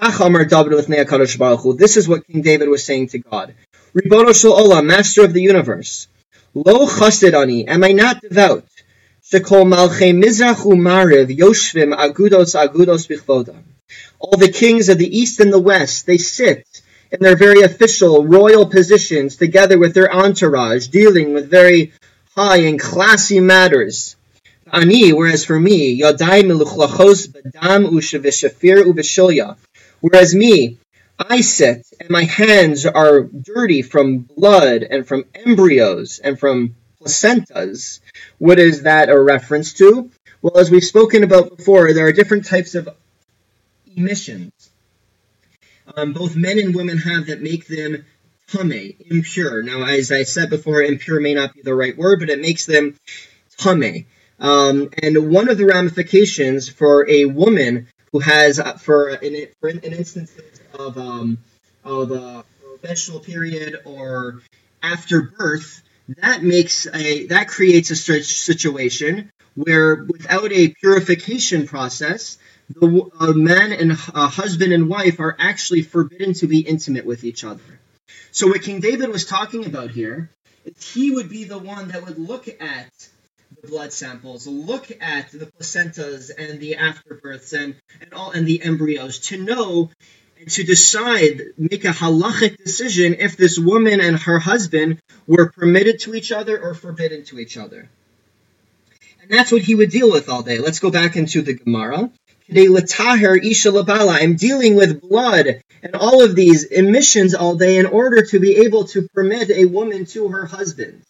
This 0.00 1.96
is 1.96 2.08
what 2.08 2.26
King 2.26 2.42
David 2.42 2.68
was 2.68 2.84
saying 2.84 3.08
to 3.08 3.18
God. 3.18 3.54
Master 3.94 5.24
of 5.24 5.32
the 5.32 5.42
universe. 5.42 6.08
Lo 6.54 6.86
chasidani, 6.86 7.68
am 7.68 7.84
I 7.84 7.92
not 7.92 8.20
devout? 8.20 8.64
Yoshvim 9.32 9.72
agudos 11.94 12.54
agudos. 12.54 13.54
All 14.18 14.36
the 14.36 14.50
kings 14.50 14.88
of 14.88 14.98
the 14.98 15.18
east 15.18 15.40
and 15.40 15.52
the 15.52 15.60
west, 15.60 16.06
they 16.06 16.18
sit 16.18 16.66
in 17.10 17.20
their 17.20 17.36
very 17.36 17.62
official 17.62 18.24
royal 18.24 18.66
positions 18.66 19.36
together 19.36 19.78
with 19.78 19.94
their 19.94 20.12
entourage, 20.12 20.88
dealing 20.88 21.34
with 21.34 21.50
very 21.50 21.92
high 22.34 22.58
and 22.58 22.80
classy 22.80 23.38
matters. 23.38 24.16
Ani, 24.72 25.12
whereas 25.12 25.44
for 25.44 25.60
me, 25.60 26.00
yadai 26.00 26.42
miluchlachos 26.42 27.28
badam 27.28 27.90
ushevishafir 27.90 28.84
ubeshilya. 28.84 29.56
Whereas 30.00 30.34
me, 30.34 30.78
I 31.18 31.42
sit 31.42 31.86
and 32.00 32.08
my 32.08 32.24
hands 32.24 32.86
are 32.86 33.20
dirty 33.22 33.82
from 33.82 34.18
blood 34.20 34.82
and 34.82 35.06
from 35.06 35.26
embryos 35.34 36.20
and 36.20 36.38
from 36.38 36.74
placentas. 36.98 38.00
What 38.38 38.58
is 38.58 38.84
that 38.84 39.10
a 39.10 39.20
reference 39.20 39.74
to? 39.74 40.10
Well, 40.40 40.56
as 40.56 40.70
we've 40.70 40.82
spoken 40.82 41.22
about 41.22 41.54
before, 41.56 41.92
there 41.92 42.06
are 42.06 42.12
different 42.12 42.46
types 42.46 42.74
of 42.74 42.88
emissions. 43.94 44.70
Um, 45.94 46.14
both 46.14 46.34
men 46.34 46.58
and 46.58 46.74
women 46.74 46.96
have 46.96 47.26
that 47.26 47.42
make 47.42 47.66
them 47.66 48.06
tame, 48.46 48.94
impure. 49.10 49.62
Now, 49.62 49.84
as 49.84 50.10
I 50.10 50.22
said 50.22 50.48
before, 50.48 50.82
impure 50.82 51.20
may 51.20 51.34
not 51.34 51.54
be 51.54 51.60
the 51.60 51.74
right 51.74 51.96
word, 51.96 52.20
but 52.20 52.30
it 52.30 52.40
makes 52.40 52.64
them 52.64 52.98
tame. 53.58 54.06
Um, 54.42 54.90
and 55.02 55.30
one 55.30 55.48
of 55.48 55.56
the 55.56 55.66
ramifications 55.66 56.68
for 56.68 57.08
a 57.08 57.24
woman 57.26 57.86
who 58.10 58.18
has, 58.18 58.58
uh, 58.58 58.74
for 58.74 59.10
an, 59.10 59.46
for 59.60 59.68
an 59.68 59.78
instance 59.78 60.32
of 60.74 60.98
um, 60.98 61.38
of 61.84 62.44
menstrual 62.82 63.20
period 63.20 63.76
or 63.84 64.42
after 64.82 65.22
birth, 65.22 65.82
that 66.18 66.42
makes 66.42 66.86
a 66.92 67.26
that 67.28 67.48
creates 67.48 67.90
a 67.90 67.96
situation 67.96 69.30
where 69.54 70.04
without 70.04 70.50
a 70.52 70.68
purification 70.68 71.68
process, 71.68 72.38
the 72.68 73.10
uh, 73.20 73.32
man 73.32 73.72
and 73.72 73.92
uh, 73.92 74.28
husband 74.28 74.72
and 74.72 74.88
wife 74.88 75.20
are 75.20 75.36
actually 75.38 75.82
forbidden 75.82 76.34
to 76.34 76.46
be 76.46 76.60
intimate 76.60 77.06
with 77.06 77.24
each 77.24 77.44
other. 77.44 77.62
So 78.30 78.48
what 78.48 78.62
King 78.62 78.80
David 78.80 79.10
was 79.10 79.24
talking 79.24 79.66
about 79.66 79.90
here 79.90 80.30
is 80.64 80.92
he 80.92 81.10
would 81.10 81.28
be 81.28 81.44
the 81.44 81.58
one 81.58 81.88
that 81.88 82.04
would 82.04 82.18
look 82.18 82.48
at 82.48 83.08
blood 83.66 83.92
samples, 83.92 84.46
look 84.46 84.90
at 85.00 85.30
the 85.30 85.46
placentas 85.46 86.30
and 86.36 86.60
the 86.60 86.74
afterbirths 86.74 87.52
and, 87.52 87.76
and 88.00 88.12
all 88.12 88.32
and 88.32 88.46
the 88.46 88.60
embryos 88.62 89.20
to 89.20 89.42
know 89.42 89.90
and 90.40 90.50
to 90.50 90.64
decide, 90.64 91.40
make 91.56 91.84
a 91.84 91.92
halachic 91.92 92.56
decision 92.56 93.14
if 93.20 93.36
this 93.36 93.58
woman 93.58 94.00
and 94.00 94.18
her 94.18 94.40
husband 94.40 95.00
were 95.28 95.52
permitted 95.52 96.00
to 96.00 96.14
each 96.14 96.32
other 96.32 96.60
or 96.60 96.74
forbidden 96.74 97.24
to 97.24 97.38
each 97.38 97.56
other. 97.56 97.88
And 99.20 99.30
that's 99.30 99.52
what 99.52 99.62
he 99.62 99.76
would 99.76 99.90
deal 99.90 100.10
with 100.10 100.28
all 100.28 100.42
day. 100.42 100.58
Let's 100.58 100.80
go 100.80 100.90
back 100.90 101.14
into 101.14 101.42
the 101.42 101.54
Gemara. 101.54 102.10
I'm 102.50 104.36
dealing 104.36 104.74
with 104.74 105.00
blood 105.00 105.62
and 105.84 105.94
all 105.94 106.24
of 106.24 106.34
these 106.34 106.64
emissions 106.64 107.34
all 107.34 107.54
day 107.54 107.76
in 107.76 107.86
order 107.86 108.26
to 108.26 108.40
be 108.40 108.64
able 108.64 108.84
to 108.88 109.08
permit 109.14 109.50
a 109.50 109.66
woman 109.66 110.06
to 110.06 110.28
her 110.28 110.46
husband. 110.46 111.02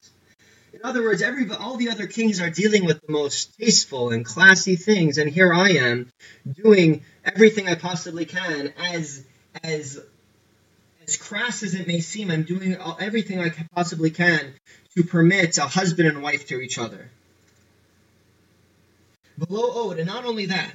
In 0.83 0.89
other 0.89 1.03
words, 1.05 1.23
every 1.23 1.49
all 1.49 1.77
the 1.77 1.91
other 1.91 2.09
kings 2.09 2.41
are 2.41 2.51
dealing 2.51 2.85
with 2.85 3.01
the 3.07 3.13
most 3.13 3.57
tasteful 3.57 4.11
and 4.11 4.25
classy 4.25 4.75
things, 4.75 5.17
and 5.17 5.31
here 5.31 5.55
I 5.55 5.71
am 5.75 6.11
doing 6.61 7.05
everything 7.25 7.69
I 7.69 7.77
possibly 7.77 8.25
can, 8.25 8.73
as 8.77 9.25
as 9.63 10.01
as 11.07 11.17
crass 11.17 11.63
as 11.63 11.75
it 11.75 11.87
may 11.87 12.01
seem. 12.01 12.33
I'm 12.33 12.43
doing 12.43 12.77
everything 12.99 13.39
I 13.39 13.53
possibly 13.73 14.11
can 14.11 14.55
to 14.97 15.05
permit 15.05 15.57
a 15.59 15.63
husband 15.63 16.09
and 16.09 16.21
wife 16.21 16.49
to 16.49 16.61
each 16.61 16.79
other. 16.79 17.09
Below 19.39 19.91
ode, 19.91 19.99
and 20.01 20.09
not 20.09 20.25
only 20.25 20.47
that, 20.47 20.75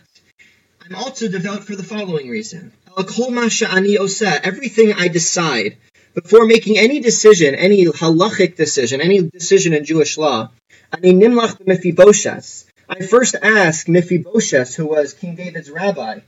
I'm 0.86 0.96
also 0.96 1.28
devout 1.28 1.66
for 1.66 1.76
the 1.76 1.84
following 1.84 2.30
reason. 2.30 2.72
Everything 2.98 4.94
I 4.94 5.10
decide 5.10 5.78
before 6.24 6.48
making 6.48 6.80
any 6.80 7.00
decision, 7.00 7.54
any 7.54 7.86
halachic 7.86 8.56
decision, 8.56 9.02
any 9.02 9.22
decision 9.22 9.74
in 9.74 9.86
Jewish 9.86 10.18
law, 10.18 10.50
ani 10.92 11.14
nimlach 11.14 11.64
Mephibosheth. 11.64 12.66
I 12.90 13.06
first 13.06 13.36
ask 13.36 13.88
Mephibosheth, 13.88 14.74
who 14.76 14.88
was 14.88 15.14
King 15.14 15.36
David's 15.36 15.70
rabbi, 15.70 16.22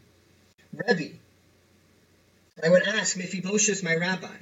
Rebbe. 0.74 1.16
I 2.64 2.70
would 2.70 2.84
ask 2.84 3.18
Mephibosheth, 3.18 3.82
my 3.82 3.96
rabbi, 3.96 4.38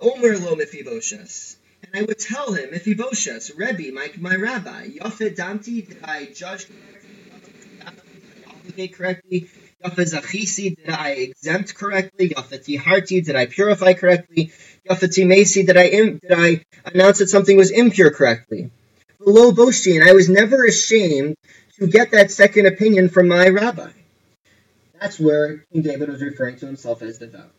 Omer 0.00 0.36
lo 0.38 0.56
Mephibosheth. 0.56 1.54
And 1.84 1.92
I 1.94 2.02
would 2.02 2.18
tell 2.18 2.52
him, 2.52 2.70
Mephibosheth, 2.72 3.52
Rebbe, 3.56 3.94
my, 3.94 4.10
my 4.18 4.34
rabbi, 4.34 4.88
Yafet 4.88 5.36
Damti, 5.36 5.86
did 5.86 5.98
I 6.02 6.26
judge 6.34 6.66
correctly? 8.92 9.48
Yafazachisi, 9.84 10.76
did 10.76 10.90
I 10.90 11.10
exempt 11.10 11.74
correctly? 11.74 12.30
Yafati 12.30 12.78
Harti, 12.78 13.20
did 13.20 13.36
I 13.36 13.46
purify 13.46 13.92
correctly? 13.92 14.52
Yafati 14.88 15.24
Mesi, 15.26 15.64
did 15.64 15.76
I 15.76 15.88
did 15.88 16.32
I 16.32 16.64
announce 16.84 17.18
that 17.18 17.28
something 17.28 17.56
was 17.56 17.70
impure 17.70 18.10
correctly? 18.10 18.70
Below 19.24 19.52
Boshin, 19.52 20.06
I 20.06 20.12
was 20.12 20.28
never 20.28 20.64
ashamed 20.64 21.36
to 21.78 21.86
get 21.86 22.10
that 22.10 22.30
second 22.30 22.66
opinion 22.66 23.08
from 23.08 23.28
my 23.28 23.48
rabbi. 23.48 23.90
That's 25.00 25.20
where 25.20 25.58
King 25.72 25.82
David 25.82 26.08
was 26.08 26.22
referring 26.22 26.56
to 26.58 26.66
himself 26.66 27.02
as 27.02 27.18
devout. 27.18 27.50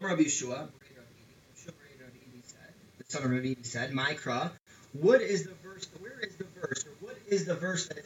Rabbi 0.00 0.22
Yeshua, 0.22 0.68
the 2.98 3.04
son 3.08 3.24
of 3.24 3.30
Rabbi 3.30 3.54
said, 3.62 3.90
Mikra, 3.90 4.52
what 4.92 5.20
is 5.20 5.44
the 5.44 5.54
verse, 5.64 5.88
where 5.98 6.20
is 6.20 6.36
the 6.36 6.44
verse, 6.60 6.84
or 6.84 6.92
what 7.00 7.16
is 7.26 7.46
the 7.46 7.54
verse 7.54 7.88
that 7.88 7.98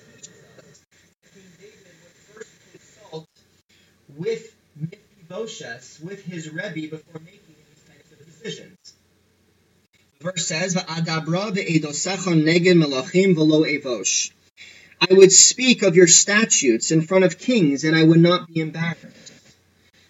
with 4.23 4.55
Mephibosheth, 4.77 6.01
with 6.01 6.25
his 6.25 6.49
Rebbe, 6.49 6.89
before 6.89 7.21
making 7.25 7.57
these 7.69 7.85
types 7.89 8.13
of 8.13 8.25
decisions. 8.25 8.95
The 10.19 10.31
verse 10.31 10.47
says, 10.47 10.77
"Va'adabra 10.77 11.53
be'edosechon 11.53 12.45
neged 12.45 12.77
melachim 12.83 13.35
v'lo 13.35 13.67
evosh." 13.67 14.31
I 15.01 15.13
would 15.13 15.33
speak 15.33 15.83
of 15.83 15.97
your 15.97 16.07
statutes 16.07 16.93
in 16.93 17.03
front 17.03 17.25
of 17.25 17.37
kings, 17.37 17.83
and 17.83 17.97
I 17.97 18.05
would 18.05 18.21
not 18.21 18.47
be 18.47 18.61
embarrassed. 18.61 19.33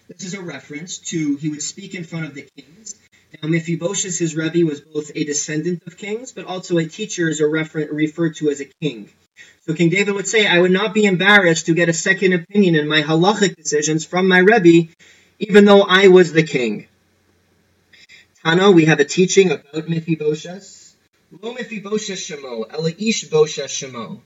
This 0.07 0.25
is 0.27 0.35
a 0.35 0.41
reference 0.41 0.99
to 1.09 1.37
he 1.37 1.49
would 1.49 1.63
speak 1.63 1.95
in 1.95 2.03
front 2.03 2.25
of 2.27 2.35
the 2.35 2.45
kings. 2.55 2.95
Now, 3.41 3.49
Mephibosheth, 3.49 4.19
his 4.19 4.35
Rebbe, 4.35 4.63
was 4.63 4.79
both 4.81 5.09
a 5.15 5.23
descendant 5.23 5.81
of 5.87 5.97
kings, 5.97 6.31
but 6.31 6.45
also 6.45 6.77
a 6.77 6.85
teacher, 6.85 7.27
is 7.27 7.39
a 7.39 7.47
refer- 7.47 7.91
referred 7.91 8.35
to 8.35 8.51
as 8.51 8.61
a 8.61 8.69
king. 8.79 9.09
So 9.65 9.73
King 9.73 9.89
David 9.89 10.13
would 10.13 10.27
say, 10.27 10.45
I 10.45 10.59
would 10.59 10.71
not 10.71 10.93
be 10.93 11.05
embarrassed 11.05 11.67
to 11.67 11.73
get 11.73 11.87
a 11.87 11.93
second 11.93 12.33
opinion 12.33 12.75
in 12.75 12.85
my 12.85 13.01
halachic 13.01 13.55
decisions 13.55 14.05
from 14.05 14.27
my 14.27 14.39
Rebbe, 14.39 14.91
even 15.39 15.63
though 15.63 15.83
I 15.83 16.09
was 16.09 16.33
the 16.33 16.43
king. 16.43 16.87
Tana, 18.43 18.71
we 18.71 18.83
have 18.85 18.99
a 18.99 19.05
teaching 19.05 19.51
about 19.51 19.87
Mephibosheth. 19.87 20.95
Lo 21.41 21.53
Mephibosheth 21.53 22.19
Shemo, 22.19 22.65
Ela 22.73 22.91
Ish 22.91 23.29
Bosheth 23.29 23.71
Shemo. 23.71 24.19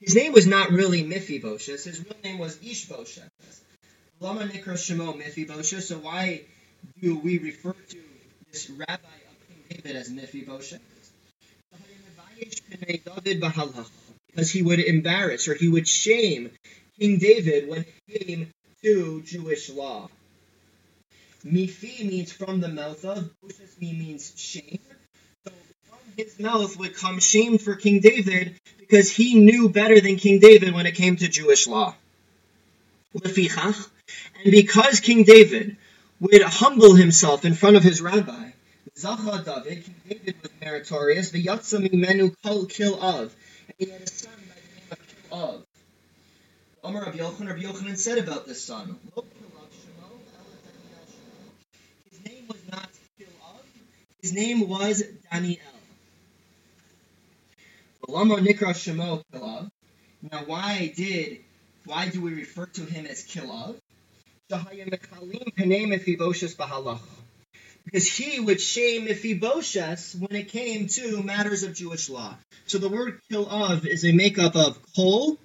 His 0.00 0.14
name 0.14 0.32
was 0.32 0.46
not 0.46 0.70
really 0.70 1.02
Mephibosheth, 1.02 1.84
his 1.84 1.98
real 1.98 2.14
name 2.22 2.38
was 2.38 2.56
Ishbosheth. 2.62 3.30
Lama 4.20 4.42
Nikra 4.42 4.74
Shemo 4.74 5.18
Mephibosheth, 5.18 5.82
so 5.82 5.98
why 5.98 6.42
do 7.02 7.18
we 7.18 7.38
refer 7.38 7.72
to 7.72 7.98
this 8.52 8.70
rabbi 8.70 8.92
of 8.92 9.48
King 9.48 9.64
David 9.70 9.96
as 9.96 10.08
Mephibosheth? 10.08 10.80
Because 14.34 14.50
he 14.50 14.62
would 14.62 14.80
embarrass 14.80 15.48
or 15.48 15.54
he 15.54 15.68
would 15.68 15.86
shame 15.86 16.50
King 16.98 17.18
David 17.18 17.68
when 17.68 17.84
it 18.08 18.26
came 18.26 18.50
to 18.82 19.22
Jewish 19.22 19.70
law. 19.70 20.08
Mifi 21.44 22.04
means 22.08 22.32
from 22.32 22.60
the 22.60 22.68
mouth 22.68 23.04
of, 23.04 23.30
Boshesmi 23.44 23.96
means 23.98 24.32
shame. 24.36 24.78
So 25.46 25.52
from 25.88 25.98
his 26.16 26.38
mouth 26.40 26.76
would 26.78 26.96
come 26.96 27.20
shame 27.20 27.58
for 27.58 27.74
King 27.76 28.00
David 28.00 28.58
because 28.78 29.10
he 29.10 29.34
knew 29.34 29.68
better 29.68 30.00
than 30.00 30.16
King 30.16 30.40
David 30.40 30.74
when 30.74 30.86
it 30.86 30.94
came 30.94 31.16
to 31.16 31.28
Jewish 31.28 31.66
law. 31.66 31.94
And 33.14 33.32
because 34.50 35.00
King 35.00 35.24
David 35.24 35.76
would 36.20 36.42
humble 36.42 36.94
himself 36.94 37.44
in 37.44 37.54
front 37.54 37.76
of 37.76 37.82
his 37.82 38.00
rabbi, 38.00 38.50
Zacha 38.96 39.44
David, 39.64 39.84
King 39.84 39.94
David 40.08 40.36
was 40.42 40.50
meritorious. 40.60 41.32
V'yatza 41.32 41.86
mimenu 41.86 42.34
kol 42.42 42.66
kil 42.66 43.00
of. 43.00 43.34
And 43.80 43.88
he 43.88 43.92
had 43.92 44.02
a 44.02 44.06
son 44.06 44.30
by 44.48 44.54
the 44.54 44.74
name 44.74 44.92
of 44.92 44.98
of. 45.32 45.66
Omar 46.84 47.04
Rabbi 47.06 47.18
Yochanan, 47.18 47.48
Rabbi 47.48 47.62
Yochanan 47.62 47.96
said 47.98 48.18
about 48.18 48.46
this 48.46 48.64
son, 48.64 48.96
His 52.10 52.24
name 52.24 52.46
was 52.48 52.58
not 52.70 52.88
Kil 53.18 53.26
his 54.22 54.32
name 54.32 54.68
was 54.68 55.02
Daniel. 55.30 55.58
Now 60.22 60.44
why 60.46 60.92
did, 60.96 61.40
why 61.84 62.08
do 62.08 62.20
we 62.22 62.34
refer 62.34 62.66
to 62.66 62.84
him 62.84 63.06
as 63.06 63.22
Kil 63.24 63.50
of? 63.50 63.80
Because 67.84 68.06
he 68.06 68.40
would 68.40 68.60
shame 68.60 69.04
Mephibosheth 69.04 70.16
when 70.18 70.40
it 70.40 70.48
came 70.48 70.88
to 70.88 71.22
matters 71.22 71.62
of 71.62 71.74
Jewish 71.74 72.08
law. 72.08 72.34
So 72.66 72.78
the 72.78 72.88
word 72.88 73.20
kilav 73.30 73.86
is 73.86 74.04
a 74.04 74.12
makeup 74.12 74.56
of 74.56 74.78
kol, 74.96 75.38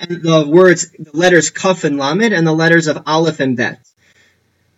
and 0.00 0.22
the 0.22 0.46
words, 0.46 0.90
the 0.98 1.16
letters 1.16 1.50
kaf 1.50 1.84
and 1.84 1.98
lamed, 1.98 2.32
and 2.32 2.46
the 2.46 2.52
letters 2.52 2.86
of 2.86 3.02
aleph 3.06 3.40
and 3.40 3.56
bet. 3.56 3.80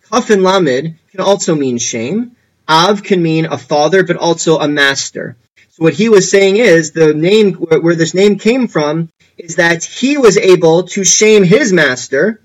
Kaf 0.09 0.29
and 0.29 0.43
lamed 0.43 0.95
can 1.11 1.21
also 1.21 1.55
mean 1.55 1.77
shame. 1.77 2.35
Av 2.67 3.01
can 3.01 3.23
mean 3.23 3.45
a 3.45 3.57
father, 3.57 4.03
but 4.03 4.17
also 4.17 4.59
a 4.59 4.67
master. 4.67 5.37
So 5.71 5.83
what 5.83 5.93
he 5.93 6.09
was 6.09 6.29
saying 6.29 6.57
is 6.57 6.91
the 6.91 7.13
name 7.13 7.53
where 7.53 7.95
this 7.95 8.13
name 8.13 8.37
came 8.37 8.67
from 8.67 9.09
is 9.37 9.55
that 9.55 9.83
he 9.83 10.17
was 10.17 10.35
able 10.37 10.83
to 10.83 11.03
shame 11.03 11.43
his 11.43 11.71
master. 11.71 12.41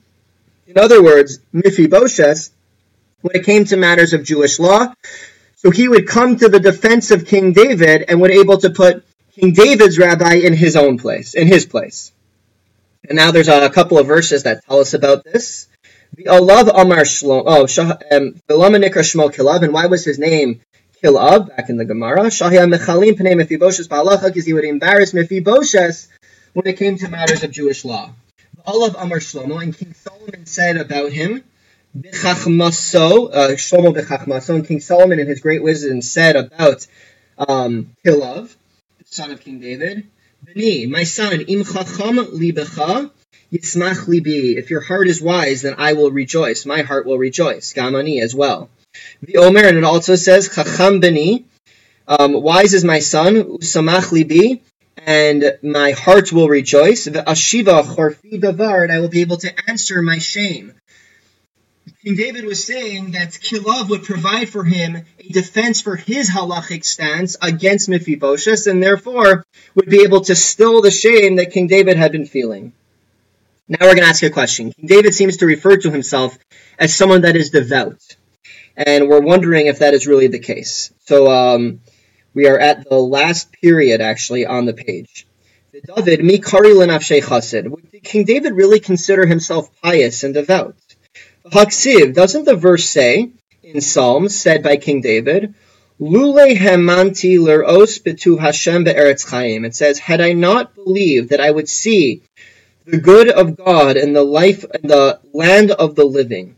In 0.67 0.79
other 0.79 1.03
words, 1.03 1.41
Mephibosheth, 1.53 2.51
when 3.23 3.35
it 3.35 3.45
came 3.45 3.65
to 3.67 3.77
matters 3.77 4.13
of 4.13 4.25
Jewish 4.25 4.59
law. 4.59 4.95
So 5.57 5.71
he 5.71 5.89
would 5.89 6.07
come 6.07 6.37
to 6.37 6.49
the 6.49 6.61
defense 6.61 7.11
of 7.11 7.27
King 7.27 7.53
David 7.53 8.05
and 8.09 8.21
would 8.21 8.33
able 8.33 8.59
to 8.59 8.71
put 8.71 9.05
King 9.35 9.53
David's 9.53 9.99
rabbi 9.99 10.35
in 10.35 10.53
his 10.53 10.77
own 10.77 10.99
place, 10.99 11.35
in 11.35 11.47
his 11.47 11.65
place. 11.65 12.13
And 13.09 13.17
now 13.17 13.31
there's 13.31 13.49
a 13.49 13.71
couple 13.71 13.99
of 13.99 14.07
verses 14.07 14.43
that 14.43 14.65
tell 14.67 14.81
us 14.81 14.95
about 14.95 15.25
this. 15.25 15.69
The 16.15 16.25
Alav 16.25 16.69
Amar 16.69 17.05
Shlom, 17.05 17.45
oh, 17.47 17.63
um, 17.63 18.35
Shmo 18.49 19.33
Kilab, 19.33 19.63
and 19.63 19.73
why 19.73 19.87
was 19.87 20.05
his 20.05 20.19
name 20.19 20.61
Kilab 21.03 21.57
back 21.57 21.71
in 21.71 21.79
the 21.79 21.87
Gemara? 21.87 22.25
Shahia 22.25 22.71
Mechalim 22.71 23.13
Pnei 23.13 23.35
Mephibosheth 23.35 23.89
Ba'alacha, 23.89 24.27
because 24.27 24.45
he 24.45 24.53
would 24.53 24.65
embarrass 24.65 25.15
Mephibosheth 25.15 26.09
when 26.53 26.67
it 26.67 26.77
came 26.77 26.99
to 26.99 27.09
matters 27.09 27.43
of 27.43 27.51
Jewish 27.51 27.85
law. 27.85 28.11
The 28.57 28.63
Alav 28.71 28.95
Amar 28.99 29.19
Shlomo, 29.19 29.63
and 29.63 29.77
King 29.77 29.95
Solomon 29.95 30.45
said 30.45 30.77
about 30.77 31.13
him, 31.13 31.43
Bechachmaso, 31.97 33.31
uh, 33.33 33.49
Shlomo 33.51 33.95
Bechachmaso, 33.95 34.55
and 34.55 34.67
King 34.67 34.81
Solomon 34.81 35.21
in 35.21 35.27
his 35.27 35.41
great 35.41 35.63
wisdom 35.63 36.01
said 36.01 36.37
about 36.37 36.87
um, 37.37 37.95
the 38.03 38.49
son 39.05 39.31
of 39.31 39.41
King 39.41 39.61
David, 39.61 40.07
Beni, 40.45 40.87
my 40.87 41.05
son, 41.05 41.41
im 41.43 41.65
chacham 41.65 42.17
libecha, 42.17 43.11
yismach 43.53 44.07
libi. 44.07 44.57
If 44.57 44.71
your 44.71 44.81
heart 44.81 45.07
is 45.07 45.21
wise, 45.21 45.63
then 45.63 45.75
I 45.79 45.93
will 45.93 46.11
rejoice. 46.11 46.65
My 46.65 46.83
heart 46.83 47.07
will 47.07 47.19
rejoice. 47.19 47.73
Gamani 47.75 48.23
as 48.23 48.35
well. 48.35 48.71
The 49.23 49.37
Omer, 49.37 49.65
and 49.65 49.77
it 49.77 49.85
also 49.85 50.17
says, 50.17 50.49
chacham 50.55 51.01
beni, 51.01 51.45
um, 52.09 52.33
wise 52.33 52.75
is 52.75 52.85
my 52.85 53.01
son, 53.01 53.35
usamach 53.59 54.11
libi, 54.13 54.61
and 54.97 55.59
my 55.63 55.93
heart 55.93 56.33
will 56.33 56.49
rejoice. 56.49 57.05
The 57.05 57.23
ashiva 57.23 57.85
chorfi 57.85 58.41
davar, 58.41 58.83
and 58.83 58.93
I 58.93 59.01
will 59.01 59.09
be 59.09 59.21
able 59.21 59.37
to 59.39 59.71
answer 59.71 60.01
my 60.03 60.19
shame. 60.19 60.73
King 62.05 62.17
David 62.17 62.45
was 62.45 62.65
saying 62.65 63.13
that 63.13 63.31
Kilov 63.31 63.89
would 63.91 64.03
provide 64.03 64.49
for 64.49 64.65
him 64.65 65.05
a 65.21 65.29
defense 65.29 65.81
for 65.81 65.95
his 65.95 66.29
halachic 66.29 66.85
stance 66.85 67.37
against 67.41 67.89
Mephibosheth, 67.89 68.67
and 68.67 68.83
therefore 68.83 69.47
would 69.77 69.89
be 69.89 70.03
able 70.03 70.23
to 70.23 70.35
still 70.35 70.83
the 70.83 70.91
shame 70.91 71.37
that 71.37 71.53
King 71.53 71.69
David 71.69 71.97
had 71.97 72.11
been 72.11 72.27
feeling. 72.27 72.73
Now 73.69 73.79
we're 73.83 73.95
going 73.95 74.03
to 74.03 74.09
ask 74.09 74.21
a 74.25 74.31
question. 74.31 74.73
King 74.73 74.87
David 74.89 75.15
seems 75.15 75.37
to 75.37 75.47
refer 75.47 75.77
to 75.77 75.93
himself 75.93 76.37
as 76.77 76.93
someone 76.93 77.21
that 77.21 77.37
is 77.37 77.51
devout, 77.51 78.17
and 78.77 79.09
we're 79.09 79.21
wondering 79.21 79.69
if 79.69 79.79
that 79.79 79.95
is 79.95 80.09
really 80.09 80.27
the 80.27 80.41
case. 80.41 80.93
So 81.05 81.31
um, 81.31 81.83
we 82.35 82.49
are 82.49 82.59
at 82.59 82.89
the 82.89 82.97
last 82.97 83.53
period, 83.53 84.01
actually, 84.01 84.45
on 84.45 84.67
the 84.67 84.75
page. 84.75 85.25
David, 85.73 86.25
mi 86.25 86.39
kari 86.39 86.75
Did 86.75 88.03
King 88.03 88.25
David 88.25 88.55
really 88.55 88.81
consider 88.81 89.25
himself 89.25 89.71
pious 89.81 90.25
and 90.25 90.35
devout? 90.35 90.75
Haksiv, 91.51 92.15
doesn't 92.15 92.45
the 92.45 92.55
verse 92.55 92.89
say 92.89 93.31
in 93.63 93.81
Psalms 93.81 94.39
said 94.39 94.63
by 94.63 94.77
King 94.77 95.01
David, 95.01 95.55
Lule 96.01 96.57
hemanti 96.57 97.39
leros 97.39 98.03
betu 98.03 98.39
Hashem 98.39 98.85
be'eretz 98.85 99.29
chaim. 99.29 99.65
It 99.65 99.75
says, 99.75 99.99
had 99.99 100.21
I 100.21 100.33
not 100.33 100.75
believed 100.75 101.31
that 101.31 101.41
I 101.41 101.51
would 101.51 101.69
see 101.69 102.23
the 102.85 102.99
good 102.99 103.29
of 103.29 103.57
God 103.57 103.97
in 103.97 104.13
the 104.13 104.25
life 104.25 104.65
in 104.65 104.89
the 104.89 105.21
land 105.33 105.71
of 105.71 105.95
the 105.95 106.05
living. 106.05 106.57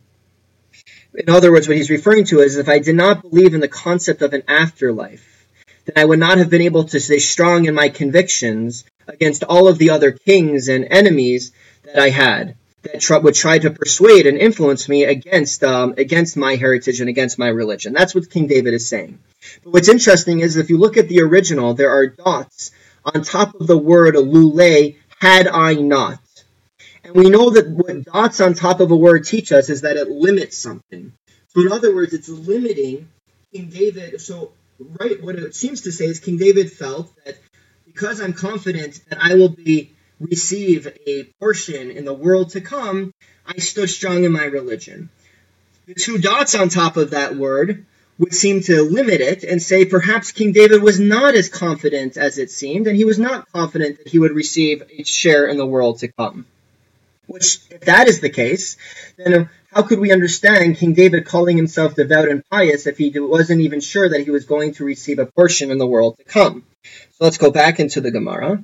In 1.14 1.31
other 1.31 1.53
words, 1.53 1.68
what 1.68 1.77
he's 1.77 1.90
referring 1.90 2.25
to 2.27 2.40
is 2.40 2.57
if 2.57 2.68
I 2.68 2.79
did 2.79 2.97
not 2.97 3.23
believe 3.23 3.55
in 3.55 3.61
the 3.61 3.68
concept 3.68 4.23
of 4.23 4.33
an 4.33 4.42
afterlife, 4.49 5.47
then 5.85 5.94
I 5.97 6.05
would 6.05 6.18
not 6.18 6.38
have 6.38 6.51
been 6.51 6.62
able 6.62 6.85
to 6.85 7.01
stay 7.01 7.18
strong 7.18 7.66
in 7.66 7.75
my 7.75 7.88
convictions 7.88 8.85
against 9.07 9.44
all 9.44 9.68
of 9.68 9.79
the 9.79 9.90
other 9.90 10.12
kings 10.12 10.68
and 10.68 10.87
enemies 10.90 11.53
that 11.85 11.99
I 11.99 12.09
had 12.09 12.57
that 12.85 13.01
tr- 13.01 13.18
would 13.18 13.35
try 13.35 13.59
to 13.59 13.70
persuade 13.70 14.27
and 14.27 14.38
influence 14.38 14.88
me 14.88 15.05
against 15.05 15.64
um, 15.64 15.94
against 15.97 16.37
my 16.37 16.57
heritage 16.57 17.01
and 17.01 17.09
against 17.09 17.38
my 17.38 17.49
religion. 17.49 17.92
That's 17.92 18.14
what 18.14 18.31
King 18.31 18.47
David 18.47 18.75
is 18.75 18.88
saying. 18.88 19.18
But 19.62 19.73
what's 19.73 19.88
interesting 19.88 20.40
is 20.40 20.57
if 20.57 20.70
you 20.70 20.79
look 20.79 20.97
at 20.97 21.09
the 21.09 21.20
original, 21.20 21.75
there 21.75 21.90
are 21.90 22.07
dots 22.07 22.70
on 23.05 23.23
top 23.23 23.55
of 23.61 23.66
the 23.66 23.79
word 23.79 24.14
lule, 24.14 24.97
had 25.20 25.49
I 25.49 25.75
not. 25.75 26.18
And 27.05 27.14
we 27.14 27.29
know 27.29 27.51
that 27.51 27.68
what 27.68 28.05
dots 28.05 28.40
on 28.40 28.55
top 28.55 28.81
of 28.81 28.90
a 28.90 28.97
word 28.97 29.25
teach 29.25 29.53
us 29.53 29.68
is 29.68 29.83
that 29.83 29.97
it 29.97 30.09
limits 30.09 30.57
something. 30.57 31.12
So 31.49 31.61
in 31.61 31.73
other 31.73 31.94
words, 31.94 32.14
it's 32.14 32.29
limiting 32.29 33.09
King 33.53 33.68
David. 33.68 34.20
So 34.20 34.53
right, 35.01 35.23
what 35.23 35.37
it 35.37 35.55
seems 35.55 35.83
to 35.83 35.92
say 35.92 36.07
is 36.07 36.20
King 36.20 36.38
David 36.38 36.73
felt 36.73 37.14
that 37.25 37.38
because 37.85 38.20
I'm 38.20 38.33
confident 38.33 39.01
that 39.09 39.18
I 39.20 39.35
will 39.35 39.51
be 39.51 39.93
receive 40.30 40.87
a 41.06 41.24
portion 41.40 41.90
in 41.90 42.04
the 42.04 42.14
world 42.14 42.50
to 42.50 42.60
come, 42.60 43.12
I 43.46 43.58
stood 43.58 43.90
strong 43.90 44.24
in 44.24 44.32
my 44.32 44.44
religion. 44.44 45.10
The 45.87 45.94
two 45.94 46.18
dots 46.18 46.54
on 46.54 46.68
top 46.68 46.96
of 46.96 47.10
that 47.10 47.37
word 47.37 47.84
would 48.18 48.34
seem 48.34 48.62
to 48.62 48.82
limit 48.82 49.20
it 49.20 49.44
and 49.44 49.60
say 49.60 49.84
perhaps 49.84 50.32
King 50.32 50.52
David 50.52 50.82
was 50.82 51.00
not 51.00 51.34
as 51.34 51.48
confident 51.48 52.16
as 52.16 52.38
it 52.38 52.50
seemed, 52.50 52.87
and 52.87 52.96
he 52.96 53.04
was 53.04 53.18
not 53.18 53.50
confident 53.52 53.98
that 53.98 54.08
he 54.08 54.18
would 54.18 54.32
receive 54.32 54.82
a 54.96 55.02
share 55.02 55.46
in 55.46 55.56
the 55.56 55.66
world 55.66 55.98
to 55.98 56.08
come. 56.08 56.46
Which, 57.26 57.58
if 57.70 57.80
that 57.82 58.06
is 58.06 58.20
the 58.20 58.30
case, 58.30 58.76
then 59.16 59.48
how 59.72 59.82
could 59.82 59.98
we 59.98 60.12
understand 60.12 60.76
King 60.76 60.94
David 60.94 61.24
calling 61.24 61.56
himself 61.56 61.94
devout 61.94 62.28
and 62.28 62.44
pious 62.48 62.87
if 62.87 62.98
he 62.98 63.12
wasn't 63.18 63.62
even 63.62 63.80
sure 63.80 64.08
that 64.08 64.24
he 64.24 64.30
was 64.30 64.44
going 64.44 64.74
to 64.74 64.84
receive 64.84 65.18
a 65.18 65.26
portion 65.26 65.70
in 65.70 65.78
the 65.78 65.87
world 65.87 66.16
to 66.18 66.24
come? 66.24 66.64
So 66.84 67.24
let's 67.24 67.38
go 67.38 67.50
back 67.50 67.80
into 67.80 68.00
the 68.00 68.10
Gemara. 68.10 68.62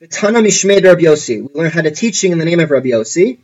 The 0.00 0.06
Mishmed 0.06 0.82
Rabbi 0.82 1.02
Yossi. 1.02 1.42
We 1.42 1.60
learn 1.60 1.70
how 1.70 1.82
to 1.82 1.90
teaching 1.90 2.32
in 2.32 2.38
the 2.38 2.46
name 2.46 2.58
of 2.58 2.70
Rabbi 2.70 2.88
Yossi. 2.88 3.36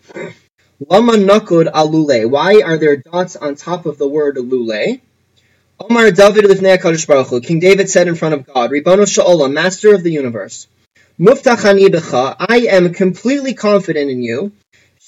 Lama 0.88 1.12
nakud 1.12 1.70
alule. 1.70 2.30
Why 2.30 2.62
are 2.62 2.78
there 2.78 2.96
dots 2.96 3.36
on 3.36 3.56
top 3.56 3.84
of 3.84 3.98
the 3.98 4.08
word 4.08 4.36
lule? 4.36 5.02
Omar 5.78 6.12
David 6.12 6.46
Livnei 6.46 6.78
HaKadosh 6.78 7.06
Baruch 7.06 7.26
Hu. 7.26 7.40
King 7.42 7.60
David 7.60 7.90
said 7.90 8.08
in 8.08 8.14
front 8.14 8.32
of 8.32 8.46
God, 8.46 8.70
Ribono 8.70 9.04
Sha'olam, 9.04 9.52
Master 9.52 9.94
of 9.94 10.02
the 10.02 10.10
universe, 10.10 10.66
Muftachani 11.20 11.88
becha, 11.88 12.36
I 12.38 12.68
am 12.70 12.94
completely 12.94 13.52
confident 13.52 14.10
in 14.10 14.22
you, 14.22 14.52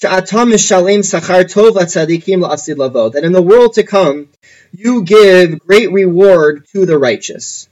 Sha'atam 0.03 0.55
Shalem 0.55 1.01
Sachar 1.01 1.45
Tov 1.45 1.71
Tzadikim 1.71 2.47
La'asid 2.47 2.77
Lavo, 2.77 3.09
that 3.09 3.23
in 3.23 3.31
the 3.31 3.41
world 3.41 3.73
to 3.73 3.81
come, 3.81 4.29
you 4.71 5.01
give 5.01 5.57
great 5.57 5.91
reward 5.91 6.67
to 6.73 6.85
the 6.85 6.99
righteous. 6.99 7.68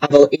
But 0.00 0.32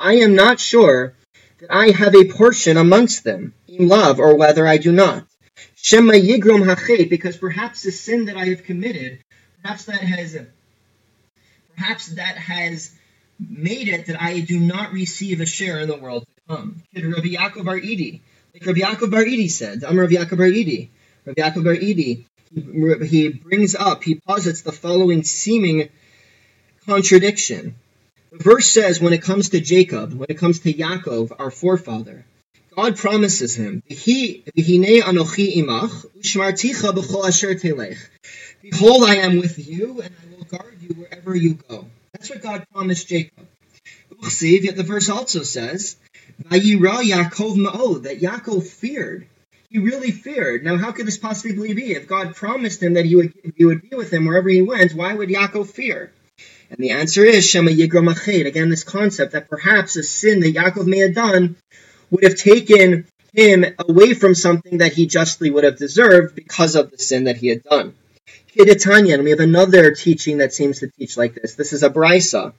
I 0.00 0.14
am 0.14 0.34
not 0.34 0.58
sure 0.60 1.14
that 1.58 1.70
I 1.70 1.90
have 1.90 2.14
a 2.14 2.24
portion 2.24 2.76
amongst 2.76 3.22
them, 3.24 3.54
in 3.68 3.88
love, 3.88 4.18
or 4.18 4.36
whether 4.36 4.66
I 4.66 4.78
do 4.78 4.92
not. 4.92 5.24
Because 5.90 7.36
perhaps 7.36 7.82
the 7.82 7.92
sin 7.92 8.24
that 8.26 8.36
I 8.36 8.46
have 8.46 8.64
committed, 8.64 9.20
perhaps 9.62 9.84
that 9.84 10.00
has, 10.00 10.36
perhaps 11.76 12.08
that 12.08 12.36
has 12.36 12.90
made 13.38 13.88
it 13.88 14.06
that 14.06 14.20
I 14.20 14.40
do 14.40 14.58
not 14.58 14.92
receive 14.92 15.40
a 15.40 15.46
share 15.46 15.78
in 15.80 15.88
the 15.88 15.96
world 15.96 16.26
to 16.26 16.42
come. 16.48 16.82
Rabbi 16.94 17.28
Yaakov 17.28 17.64
Bar 17.64 17.78
Idi, 17.78 18.20
like 18.52 18.66
Rabbi 18.66 18.80
Yaakov 18.80 19.10
Bar 19.12 19.24
Idi 19.24 19.48
said, 19.48 19.84
I'm 19.84 19.98
Rabbi 19.98 20.14
Yaakov 20.14 20.38
Bar 20.38 20.48
Idi. 20.48 20.88
Rabbi 21.24 21.40
Yaakov 21.40 21.64
Bar 21.64 21.76
Idi, 21.76 22.24
he 23.06 23.28
brings 23.28 23.74
up, 23.76 24.02
he 24.02 24.16
posits 24.16 24.62
the 24.62 24.72
following 24.72 25.22
seeming 25.22 25.90
contradiction. 26.86 27.74
The 28.32 28.42
verse 28.42 28.68
says 28.68 29.00
when 29.00 29.12
it 29.12 29.22
comes 29.22 29.50
to 29.50 29.60
Jacob, 29.60 30.12
when 30.12 30.26
it 30.28 30.38
comes 30.38 30.60
to 30.60 30.72
Yaakov, 30.72 31.32
our 31.38 31.50
forefather, 31.50 32.24
God 32.74 32.96
promises 32.96 33.56
him, 33.56 33.82
Be 33.88 34.44
Behold, 38.62 39.04
I 39.04 39.16
am 39.16 39.38
with 39.38 39.68
you, 39.68 40.00
and 40.02 40.14
I 40.14 40.36
will 40.36 40.44
guard 40.44 40.78
you 40.80 40.94
wherever 40.94 41.34
you 41.34 41.54
go. 41.54 41.86
That's 42.12 42.30
what 42.30 42.42
God 42.42 42.66
promised 42.72 43.08
Jacob. 43.08 43.46
Yet 44.40 44.76
the 44.76 44.82
verse 44.82 45.08
also 45.08 45.42
says, 45.42 45.96
Vayira 46.42 47.02
Yaakov 47.02 47.56
Ma'od, 47.56 48.02
that 48.04 48.20
Yaakov 48.20 48.66
feared. 48.66 49.26
He 49.70 49.78
really 49.78 50.10
feared. 50.10 50.64
Now, 50.64 50.76
how 50.76 50.92
could 50.92 51.06
this 51.06 51.18
possibly 51.18 51.74
be? 51.74 51.92
If 51.92 52.06
God 52.06 52.34
promised 52.34 52.82
him 52.82 52.94
that 52.94 53.04
he 53.04 53.16
would, 53.16 53.32
he 53.56 53.64
would 53.64 53.88
be 53.88 53.96
with 53.96 54.12
him 54.12 54.26
wherever 54.26 54.48
he 54.48 54.62
went, 54.62 54.92
why 54.94 55.14
would 55.14 55.28
Yaakov 55.28 55.68
fear? 55.68 56.12
And 56.70 56.78
the 56.78 56.90
answer 56.90 57.24
is 57.24 57.48
Shema 57.48 57.70
Yigra 57.70 58.02
Mached. 58.02 58.46
Again, 58.46 58.70
this 58.70 58.84
concept 58.84 59.32
that 59.32 59.48
perhaps 59.48 59.96
a 59.96 60.02
sin 60.02 60.40
that 60.40 60.54
Yaakov 60.54 60.86
may 60.86 60.98
have 60.98 61.14
done 61.14 61.56
would 62.10 62.24
have 62.24 62.36
taken 62.36 63.06
him 63.32 63.64
away 63.78 64.14
from 64.14 64.34
something 64.34 64.78
that 64.78 64.92
he 64.94 65.06
justly 65.06 65.50
would 65.50 65.64
have 65.64 65.76
deserved 65.76 66.34
because 66.34 66.74
of 66.74 66.90
the 66.90 66.98
sin 66.98 67.24
that 67.24 67.36
he 67.36 67.48
had 67.48 67.62
done. 67.62 67.94
Kedetanya, 68.56 69.14
and 69.14 69.24
we 69.24 69.30
have 69.30 69.40
another 69.40 69.92
teaching 69.92 70.38
that 70.38 70.54
seems 70.54 70.80
to 70.80 70.90
teach 70.98 71.16
like 71.16 71.34
this. 71.34 71.54
This 71.54 71.72
is 71.72 71.82
a 71.82 71.90
brisa. 71.90 72.54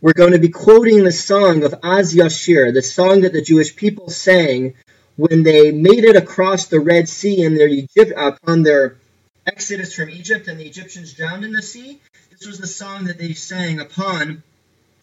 We're 0.00 0.12
going 0.12 0.32
to 0.32 0.38
be 0.38 0.50
quoting 0.50 1.04
the 1.04 1.12
song 1.12 1.64
of 1.64 1.74
Az 1.82 2.14
Yashir, 2.14 2.72
the 2.72 2.82
song 2.82 3.22
that 3.22 3.32
the 3.32 3.42
Jewish 3.42 3.74
people 3.74 4.10
sang 4.10 4.74
when 5.16 5.42
they 5.42 5.72
made 5.72 6.04
it 6.04 6.16
across 6.16 6.66
the 6.66 6.80
Red 6.80 7.08
Sea 7.08 7.42
in 7.42 7.54
their 7.54 7.68
Egypt, 7.68 8.12
upon 8.16 8.62
their 8.62 8.98
exodus 9.46 9.94
from 9.94 10.10
Egypt 10.10 10.48
and 10.48 10.60
the 10.60 10.66
Egyptians 10.66 11.14
drowned 11.14 11.44
in 11.44 11.52
the 11.52 11.62
sea. 11.62 12.00
This 12.38 12.48
was 12.48 12.58
the 12.58 12.66
song 12.66 13.04
that 13.04 13.16
they 13.16 13.32
sang 13.32 13.80
upon 13.80 14.42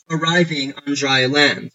arriving 0.07 0.73
on 0.75 0.93
dry 0.93 1.25
land. 1.25 1.71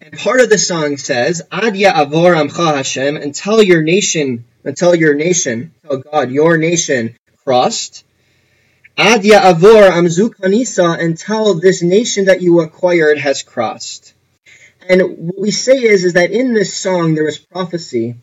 And 0.00 0.16
part 0.16 0.38
of 0.38 0.50
the 0.50 0.58
song 0.58 0.98
says, 0.98 1.42
Ad 1.50 1.74
Avor 1.74 2.36
Amcha 2.36 2.76
Hashem, 2.76 3.16
until 3.16 3.60
your 3.60 3.82
nation, 3.82 4.44
until 4.62 4.94
your 4.94 5.14
nation, 5.14 5.72
tell 5.82 5.98
God, 5.98 6.30
your 6.30 6.58
nation 6.58 7.16
crossed. 7.42 8.04
Ad 8.96 9.22
Avor 9.22 9.90
Amzu 9.90 10.30
Kanisa, 10.30 10.96
until 11.00 11.54
this 11.54 11.82
nation 11.82 12.26
that 12.26 12.40
you 12.40 12.60
acquired 12.60 13.18
has 13.18 13.42
crossed. 13.42 14.14
And 14.88 15.02
what 15.26 15.40
we 15.40 15.50
say 15.50 15.82
is, 15.82 16.04
is 16.04 16.12
that 16.12 16.30
in 16.30 16.54
this 16.54 16.72
song 16.76 17.16
there 17.16 17.26
is 17.26 17.38
prophecy 17.38 18.14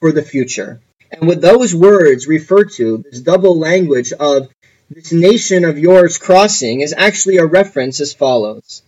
for 0.00 0.10
the 0.10 0.22
future. 0.22 0.80
And 1.10 1.28
what 1.28 1.42
those 1.42 1.74
words 1.74 2.26
refer 2.26 2.64
to, 2.64 3.04
this 3.10 3.20
double 3.20 3.58
language 3.58 4.14
of 4.14 4.48
this 4.94 5.12
nation 5.12 5.64
of 5.64 5.78
yours 5.78 6.18
crossing, 6.18 6.80
is 6.80 6.94
actually 6.96 7.38
a 7.38 7.46
reference 7.46 8.00
as 8.00 8.12
follows. 8.12 8.82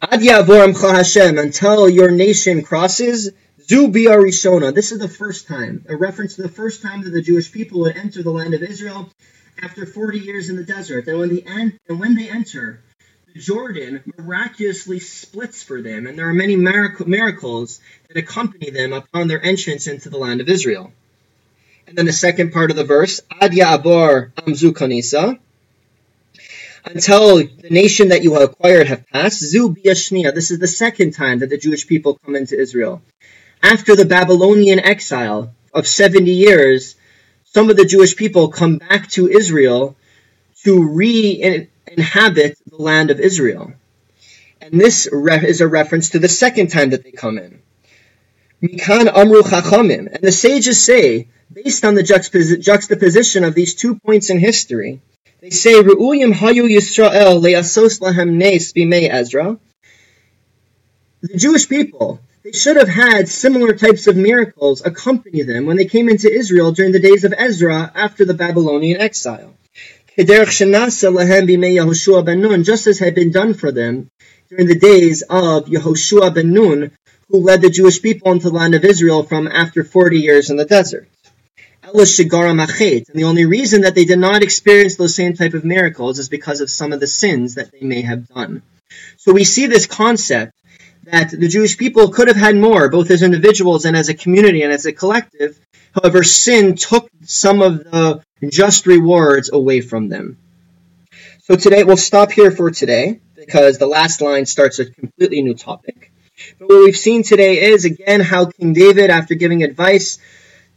Ad 0.00 0.20
Yavoramcha 0.20 0.96
Hashem, 0.96 1.38
until 1.38 1.88
your 1.88 2.10
nation 2.10 2.62
crosses, 2.62 3.30
Zu 3.68 3.88
Rishona. 3.88 4.74
This 4.74 4.92
is 4.92 4.98
the 4.98 5.08
first 5.08 5.46
time, 5.46 5.84
a 5.88 5.96
reference 5.96 6.36
to 6.36 6.42
the 6.42 6.48
first 6.48 6.82
time 6.82 7.02
that 7.04 7.10
the 7.10 7.22
Jewish 7.22 7.52
people 7.52 7.80
would 7.80 7.96
enter 7.96 8.22
the 8.22 8.30
land 8.30 8.54
of 8.54 8.62
Israel 8.62 9.08
after 9.62 9.86
40 9.86 10.18
years 10.18 10.48
in 10.48 10.56
the 10.56 10.64
desert. 10.64 11.06
And 11.06 11.18
when, 11.18 11.28
the 11.28 11.44
and 11.46 11.78
when 11.86 12.16
they 12.16 12.28
enter, 12.28 12.82
the 13.32 13.40
Jordan 13.40 14.02
miraculously 14.18 14.98
splits 14.98 15.62
for 15.62 15.80
them, 15.80 16.06
and 16.06 16.18
there 16.18 16.28
are 16.28 16.34
many 16.34 16.56
mirac- 16.56 17.06
miracles 17.06 17.80
that 18.08 18.16
accompany 18.16 18.70
them 18.70 18.92
upon 18.92 19.28
their 19.28 19.42
entrance 19.42 19.86
into 19.86 20.10
the 20.10 20.18
land 20.18 20.40
of 20.40 20.48
Israel. 20.48 20.92
And 21.92 21.98
then 21.98 22.06
the 22.06 22.12
second 22.14 22.54
part 22.54 22.70
of 22.70 22.76
the 22.78 22.84
verse, 22.84 23.20
Ad 23.38 23.52
Ya'abor 23.52 24.32
Amzu 24.32 24.72
Kanisa, 24.72 25.38
until 26.86 27.36
the 27.36 27.68
nation 27.68 28.08
that 28.08 28.22
you 28.22 28.32
have 28.32 28.44
acquired 28.44 28.86
have 28.86 29.06
passed. 29.08 29.40
Zu 29.40 29.74
Biashnia, 29.74 30.34
this 30.34 30.50
is 30.50 30.58
the 30.58 30.66
second 30.66 31.10
time 31.10 31.40
that 31.40 31.50
the 31.50 31.58
Jewish 31.58 31.86
people 31.86 32.18
come 32.24 32.34
into 32.34 32.58
Israel. 32.58 33.02
After 33.62 33.94
the 33.94 34.06
Babylonian 34.06 34.78
exile 34.80 35.52
of 35.74 35.86
70 35.86 36.30
years, 36.30 36.94
some 37.44 37.68
of 37.68 37.76
the 37.76 37.84
Jewish 37.84 38.16
people 38.16 38.48
come 38.48 38.78
back 38.78 39.10
to 39.10 39.28
Israel 39.28 39.94
to 40.64 40.82
re-inhabit 40.94 42.56
the 42.70 42.76
land 42.76 43.10
of 43.10 43.20
Israel. 43.20 43.70
And 44.62 44.80
this 44.80 45.06
is 45.06 45.60
a 45.60 45.68
reference 45.68 46.08
to 46.10 46.18
the 46.18 46.30
second 46.30 46.68
time 46.68 46.88
that 46.90 47.04
they 47.04 47.12
come 47.12 47.36
in. 47.36 47.60
Mikan 48.62 49.08
Amru 49.12 49.42
Chachamim. 49.42 50.06
And 50.14 50.22
the 50.22 50.30
sages 50.30 50.80
say, 50.82 51.28
based 51.52 51.84
on 51.84 51.94
the 51.94 52.02
juxtaposition 52.02 53.42
of 53.44 53.54
these 53.54 53.74
two 53.74 53.98
points 53.98 54.30
in 54.30 54.38
history, 54.38 55.00
they 55.40 55.50
say, 55.50 55.82
Ru'uyim 55.82 56.32
Hayu 56.32 56.68
Yisrael 56.70 57.42
le'asos 57.42 58.00
lahem 58.00 58.34
nes 58.34 58.72
bimei 58.72 59.08
Ezra. 59.10 59.58
The 61.22 61.36
Jewish 61.36 61.68
people, 61.68 62.20
they 62.44 62.52
should 62.52 62.76
have 62.76 62.88
had 62.88 63.28
similar 63.28 63.72
types 63.74 64.06
of 64.06 64.16
miracles 64.16 64.86
accompany 64.86 65.42
them 65.42 65.66
when 65.66 65.76
they 65.76 65.86
came 65.86 66.08
into 66.08 66.32
Israel 66.32 66.70
during 66.70 66.92
the 66.92 67.00
days 67.00 67.24
of 67.24 67.34
Ezra 67.36 67.90
after 67.94 68.24
the 68.24 68.34
Babylonian 68.34 69.00
exile. 69.00 69.54
Just 70.16 71.02
as 72.86 72.98
had 72.98 73.14
been 73.14 73.30
done 73.32 73.54
for 73.54 73.72
them 73.72 74.10
during 74.50 74.66
the 74.66 74.78
days 74.78 75.22
of 75.22 75.66
Yehoshua 75.66 76.34
ben 76.34 76.52
Nun, 76.52 76.90
who 77.28 77.38
led 77.38 77.62
the 77.62 77.70
Jewish 77.70 78.02
people 78.02 78.32
into 78.32 78.50
the 78.50 78.54
land 78.54 78.74
of 78.74 78.84
Israel 78.84 79.22
from 79.22 79.48
after 79.48 79.84
40 79.84 80.18
years 80.18 80.50
in 80.50 80.56
the 80.56 80.64
desert. 80.64 81.08
And 81.84 81.94
the 81.94 83.24
only 83.24 83.44
reason 83.44 83.82
that 83.82 83.94
they 83.94 84.04
did 84.04 84.18
not 84.18 84.42
experience 84.42 84.96
those 84.96 85.14
same 85.14 85.34
type 85.34 85.54
of 85.54 85.64
miracles 85.64 86.18
is 86.18 86.28
because 86.28 86.60
of 86.60 86.70
some 86.70 86.92
of 86.92 87.00
the 87.00 87.06
sins 87.06 87.56
that 87.56 87.72
they 87.72 87.80
may 87.80 88.02
have 88.02 88.28
done. 88.28 88.62
So 89.16 89.32
we 89.32 89.44
see 89.44 89.66
this 89.66 89.86
concept 89.86 90.52
that 91.04 91.30
the 91.30 91.48
Jewish 91.48 91.76
people 91.76 92.10
could 92.10 92.28
have 92.28 92.36
had 92.36 92.56
more, 92.56 92.88
both 92.88 93.10
as 93.10 93.22
individuals 93.22 93.84
and 93.84 93.96
as 93.96 94.08
a 94.08 94.14
community 94.14 94.62
and 94.62 94.72
as 94.72 94.86
a 94.86 94.92
collective. 94.92 95.58
However, 95.94 96.22
sin 96.22 96.76
took 96.76 97.10
some 97.24 97.60
of 97.60 97.84
the 97.84 98.22
just 98.48 98.86
rewards 98.86 99.50
away 99.52 99.80
from 99.80 100.08
them. 100.08 100.38
So 101.42 101.56
today, 101.56 101.82
we'll 101.82 101.96
stop 101.96 102.30
here 102.30 102.52
for 102.52 102.70
today 102.70 103.20
because 103.34 103.78
the 103.78 103.86
last 103.86 104.20
line 104.20 104.46
starts 104.46 104.78
a 104.78 104.86
completely 104.86 105.42
new 105.42 105.54
topic. 105.54 106.11
But 106.58 106.68
what 106.68 106.84
we've 106.84 106.96
seen 106.96 107.22
today 107.22 107.70
is, 107.70 107.84
again, 107.84 108.20
how 108.20 108.46
King 108.46 108.72
David, 108.72 109.10
after 109.10 109.34
giving 109.34 109.62
advice, 109.62 110.18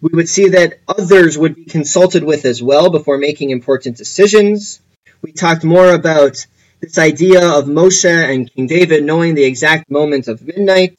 we 0.02 0.10
would 0.14 0.30
see 0.30 0.50
that 0.50 0.80
others 0.88 1.38
would 1.38 1.56
be 1.56 1.66
consulted 1.66 2.24
with 2.24 2.46
as 2.46 2.62
well 2.62 2.90
before 2.90 3.18
making 3.18 3.50
important 3.50 3.98
decisions. 3.98 4.80
We 5.22 5.32
talked 5.32 5.64
more 5.64 5.92
about 5.92 6.46
this 6.80 6.98
idea 6.98 7.48
of 7.58 7.66
Moshe 7.66 8.06
and 8.06 8.52
King 8.54 8.68
David 8.68 9.04
knowing 9.04 9.34
the 9.34 9.46
exact 9.46 9.90
moment 9.90 10.28
of 10.28 10.46
midnight. 10.46 10.98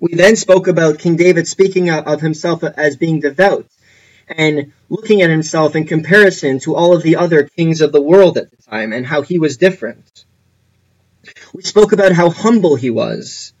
We 0.00 0.14
then 0.14 0.36
spoke 0.36 0.68
about 0.68 0.98
King 0.98 1.16
David 1.16 1.48
speaking 1.48 1.90
of 1.90 2.20
himself 2.20 2.62
as 2.62 2.96
being 2.96 3.20
devout 3.20 3.66
and 4.28 4.72
looking 4.88 5.22
at 5.22 5.30
himself 5.30 5.74
in 5.74 5.86
comparison 5.86 6.60
to 6.60 6.76
all 6.76 6.94
of 6.94 7.02
the 7.02 7.16
other 7.16 7.44
kings 7.44 7.80
of 7.80 7.92
the 7.92 8.02
world 8.02 8.38
at 8.38 8.50
the 8.50 8.62
time 8.62 8.92
and 8.92 9.06
how 9.06 9.22
he 9.22 9.38
was 9.38 9.56
different. 9.56 10.17
We 11.52 11.62
spoke 11.62 11.92
about 11.92 12.12
how 12.12 12.30
humble 12.30 12.76
he 12.76 12.90
was. 12.90 13.52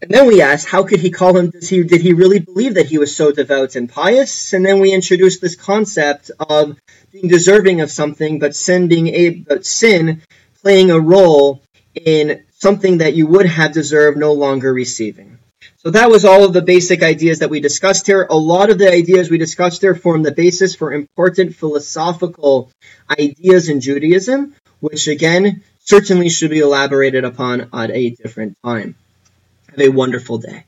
And 0.00 0.10
then 0.12 0.26
we 0.26 0.42
asked, 0.42 0.68
how 0.68 0.84
could 0.84 1.00
he 1.00 1.10
call 1.10 1.36
him? 1.36 1.50
Does 1.50 1.68
he, 1.68 1.82
did 1.82 2.00
he 2.00 2.12
really 2.12 2.38
believe 2.38 2.74
that 2.74 2.86
he 2.86 2.98
was 2.98 3.16
so 3.16 3.32
devout 3.32 3.74
and 3.74 3.88
pious? 3.88 4.52
And 4.52 4.64
then 4.64 4.78
we 4.78 4.92
introduced 4.92 5.40
this 5.40 5.56
concept 5.56 6.30
of 6.38 6.78
being 7.10 7.26
deserving 7.26 7.80
of 7.80 7.90
something, 7.90 8.38
but 8.38 8.54
sin 8.54 8.86
being 8.86 9.08
a, 9.08 9.30
but 9.30 9.66
sin 9.66 10.22
playing 10.62 10.92
a 10.92 11.00
role 11.00 11.62
in 11.94 12.44
something 12.58 12.98
that 12.98 13.14
you 13.14 13.26
would 13.26 13.46
have 13.46 13.72
deserved 13.72 14.18
no 14.18 14.32
longer 14.34 14.72
receiving. 14.72 15.38
So 15.78 15.90
that 15.90 16.10
was 16.10 16.24
all 16.24 16.44
of 16.44 16.52
the 16.52 16.62
basic 16.62 17.02
ideas 17.02 17.40
that 17.40 17.50
we 17.50 17.60
discussed 17.60 18.06
here. 18.06 18.26
A 18.30 18.36
lot 18.36 18.70
of 18.70 18.78
the 18.78 18.92
ideas 18.92 19.30
we 19.30 19.38
discussed 19.38 19.80
here 19.80 19.94
form 19.94 20.22
the 20.22 20.32
basis 20.32 20.74
for 20.74 20.92
important 20.92 21.54
philosophical 21.54 22.70
ideas 23.10 23.68
in 23.68 23.80
Judaism, 23.80 24.54
which 24.80 25.08
again 25.08 25.62
certainly 25.80 26.28
should 26.28 26.50
be 26.50 26.60
elaborated 26.60 27.24
upon 27.24 27.68
at 27.72 27.90
a 27.90 28.10
different 28.10 28.56
time. 28.64 28.94
Have 29.70 29.80
a 29.80 29.88
wonderful 29.88 30.38
day. 30.38 30.64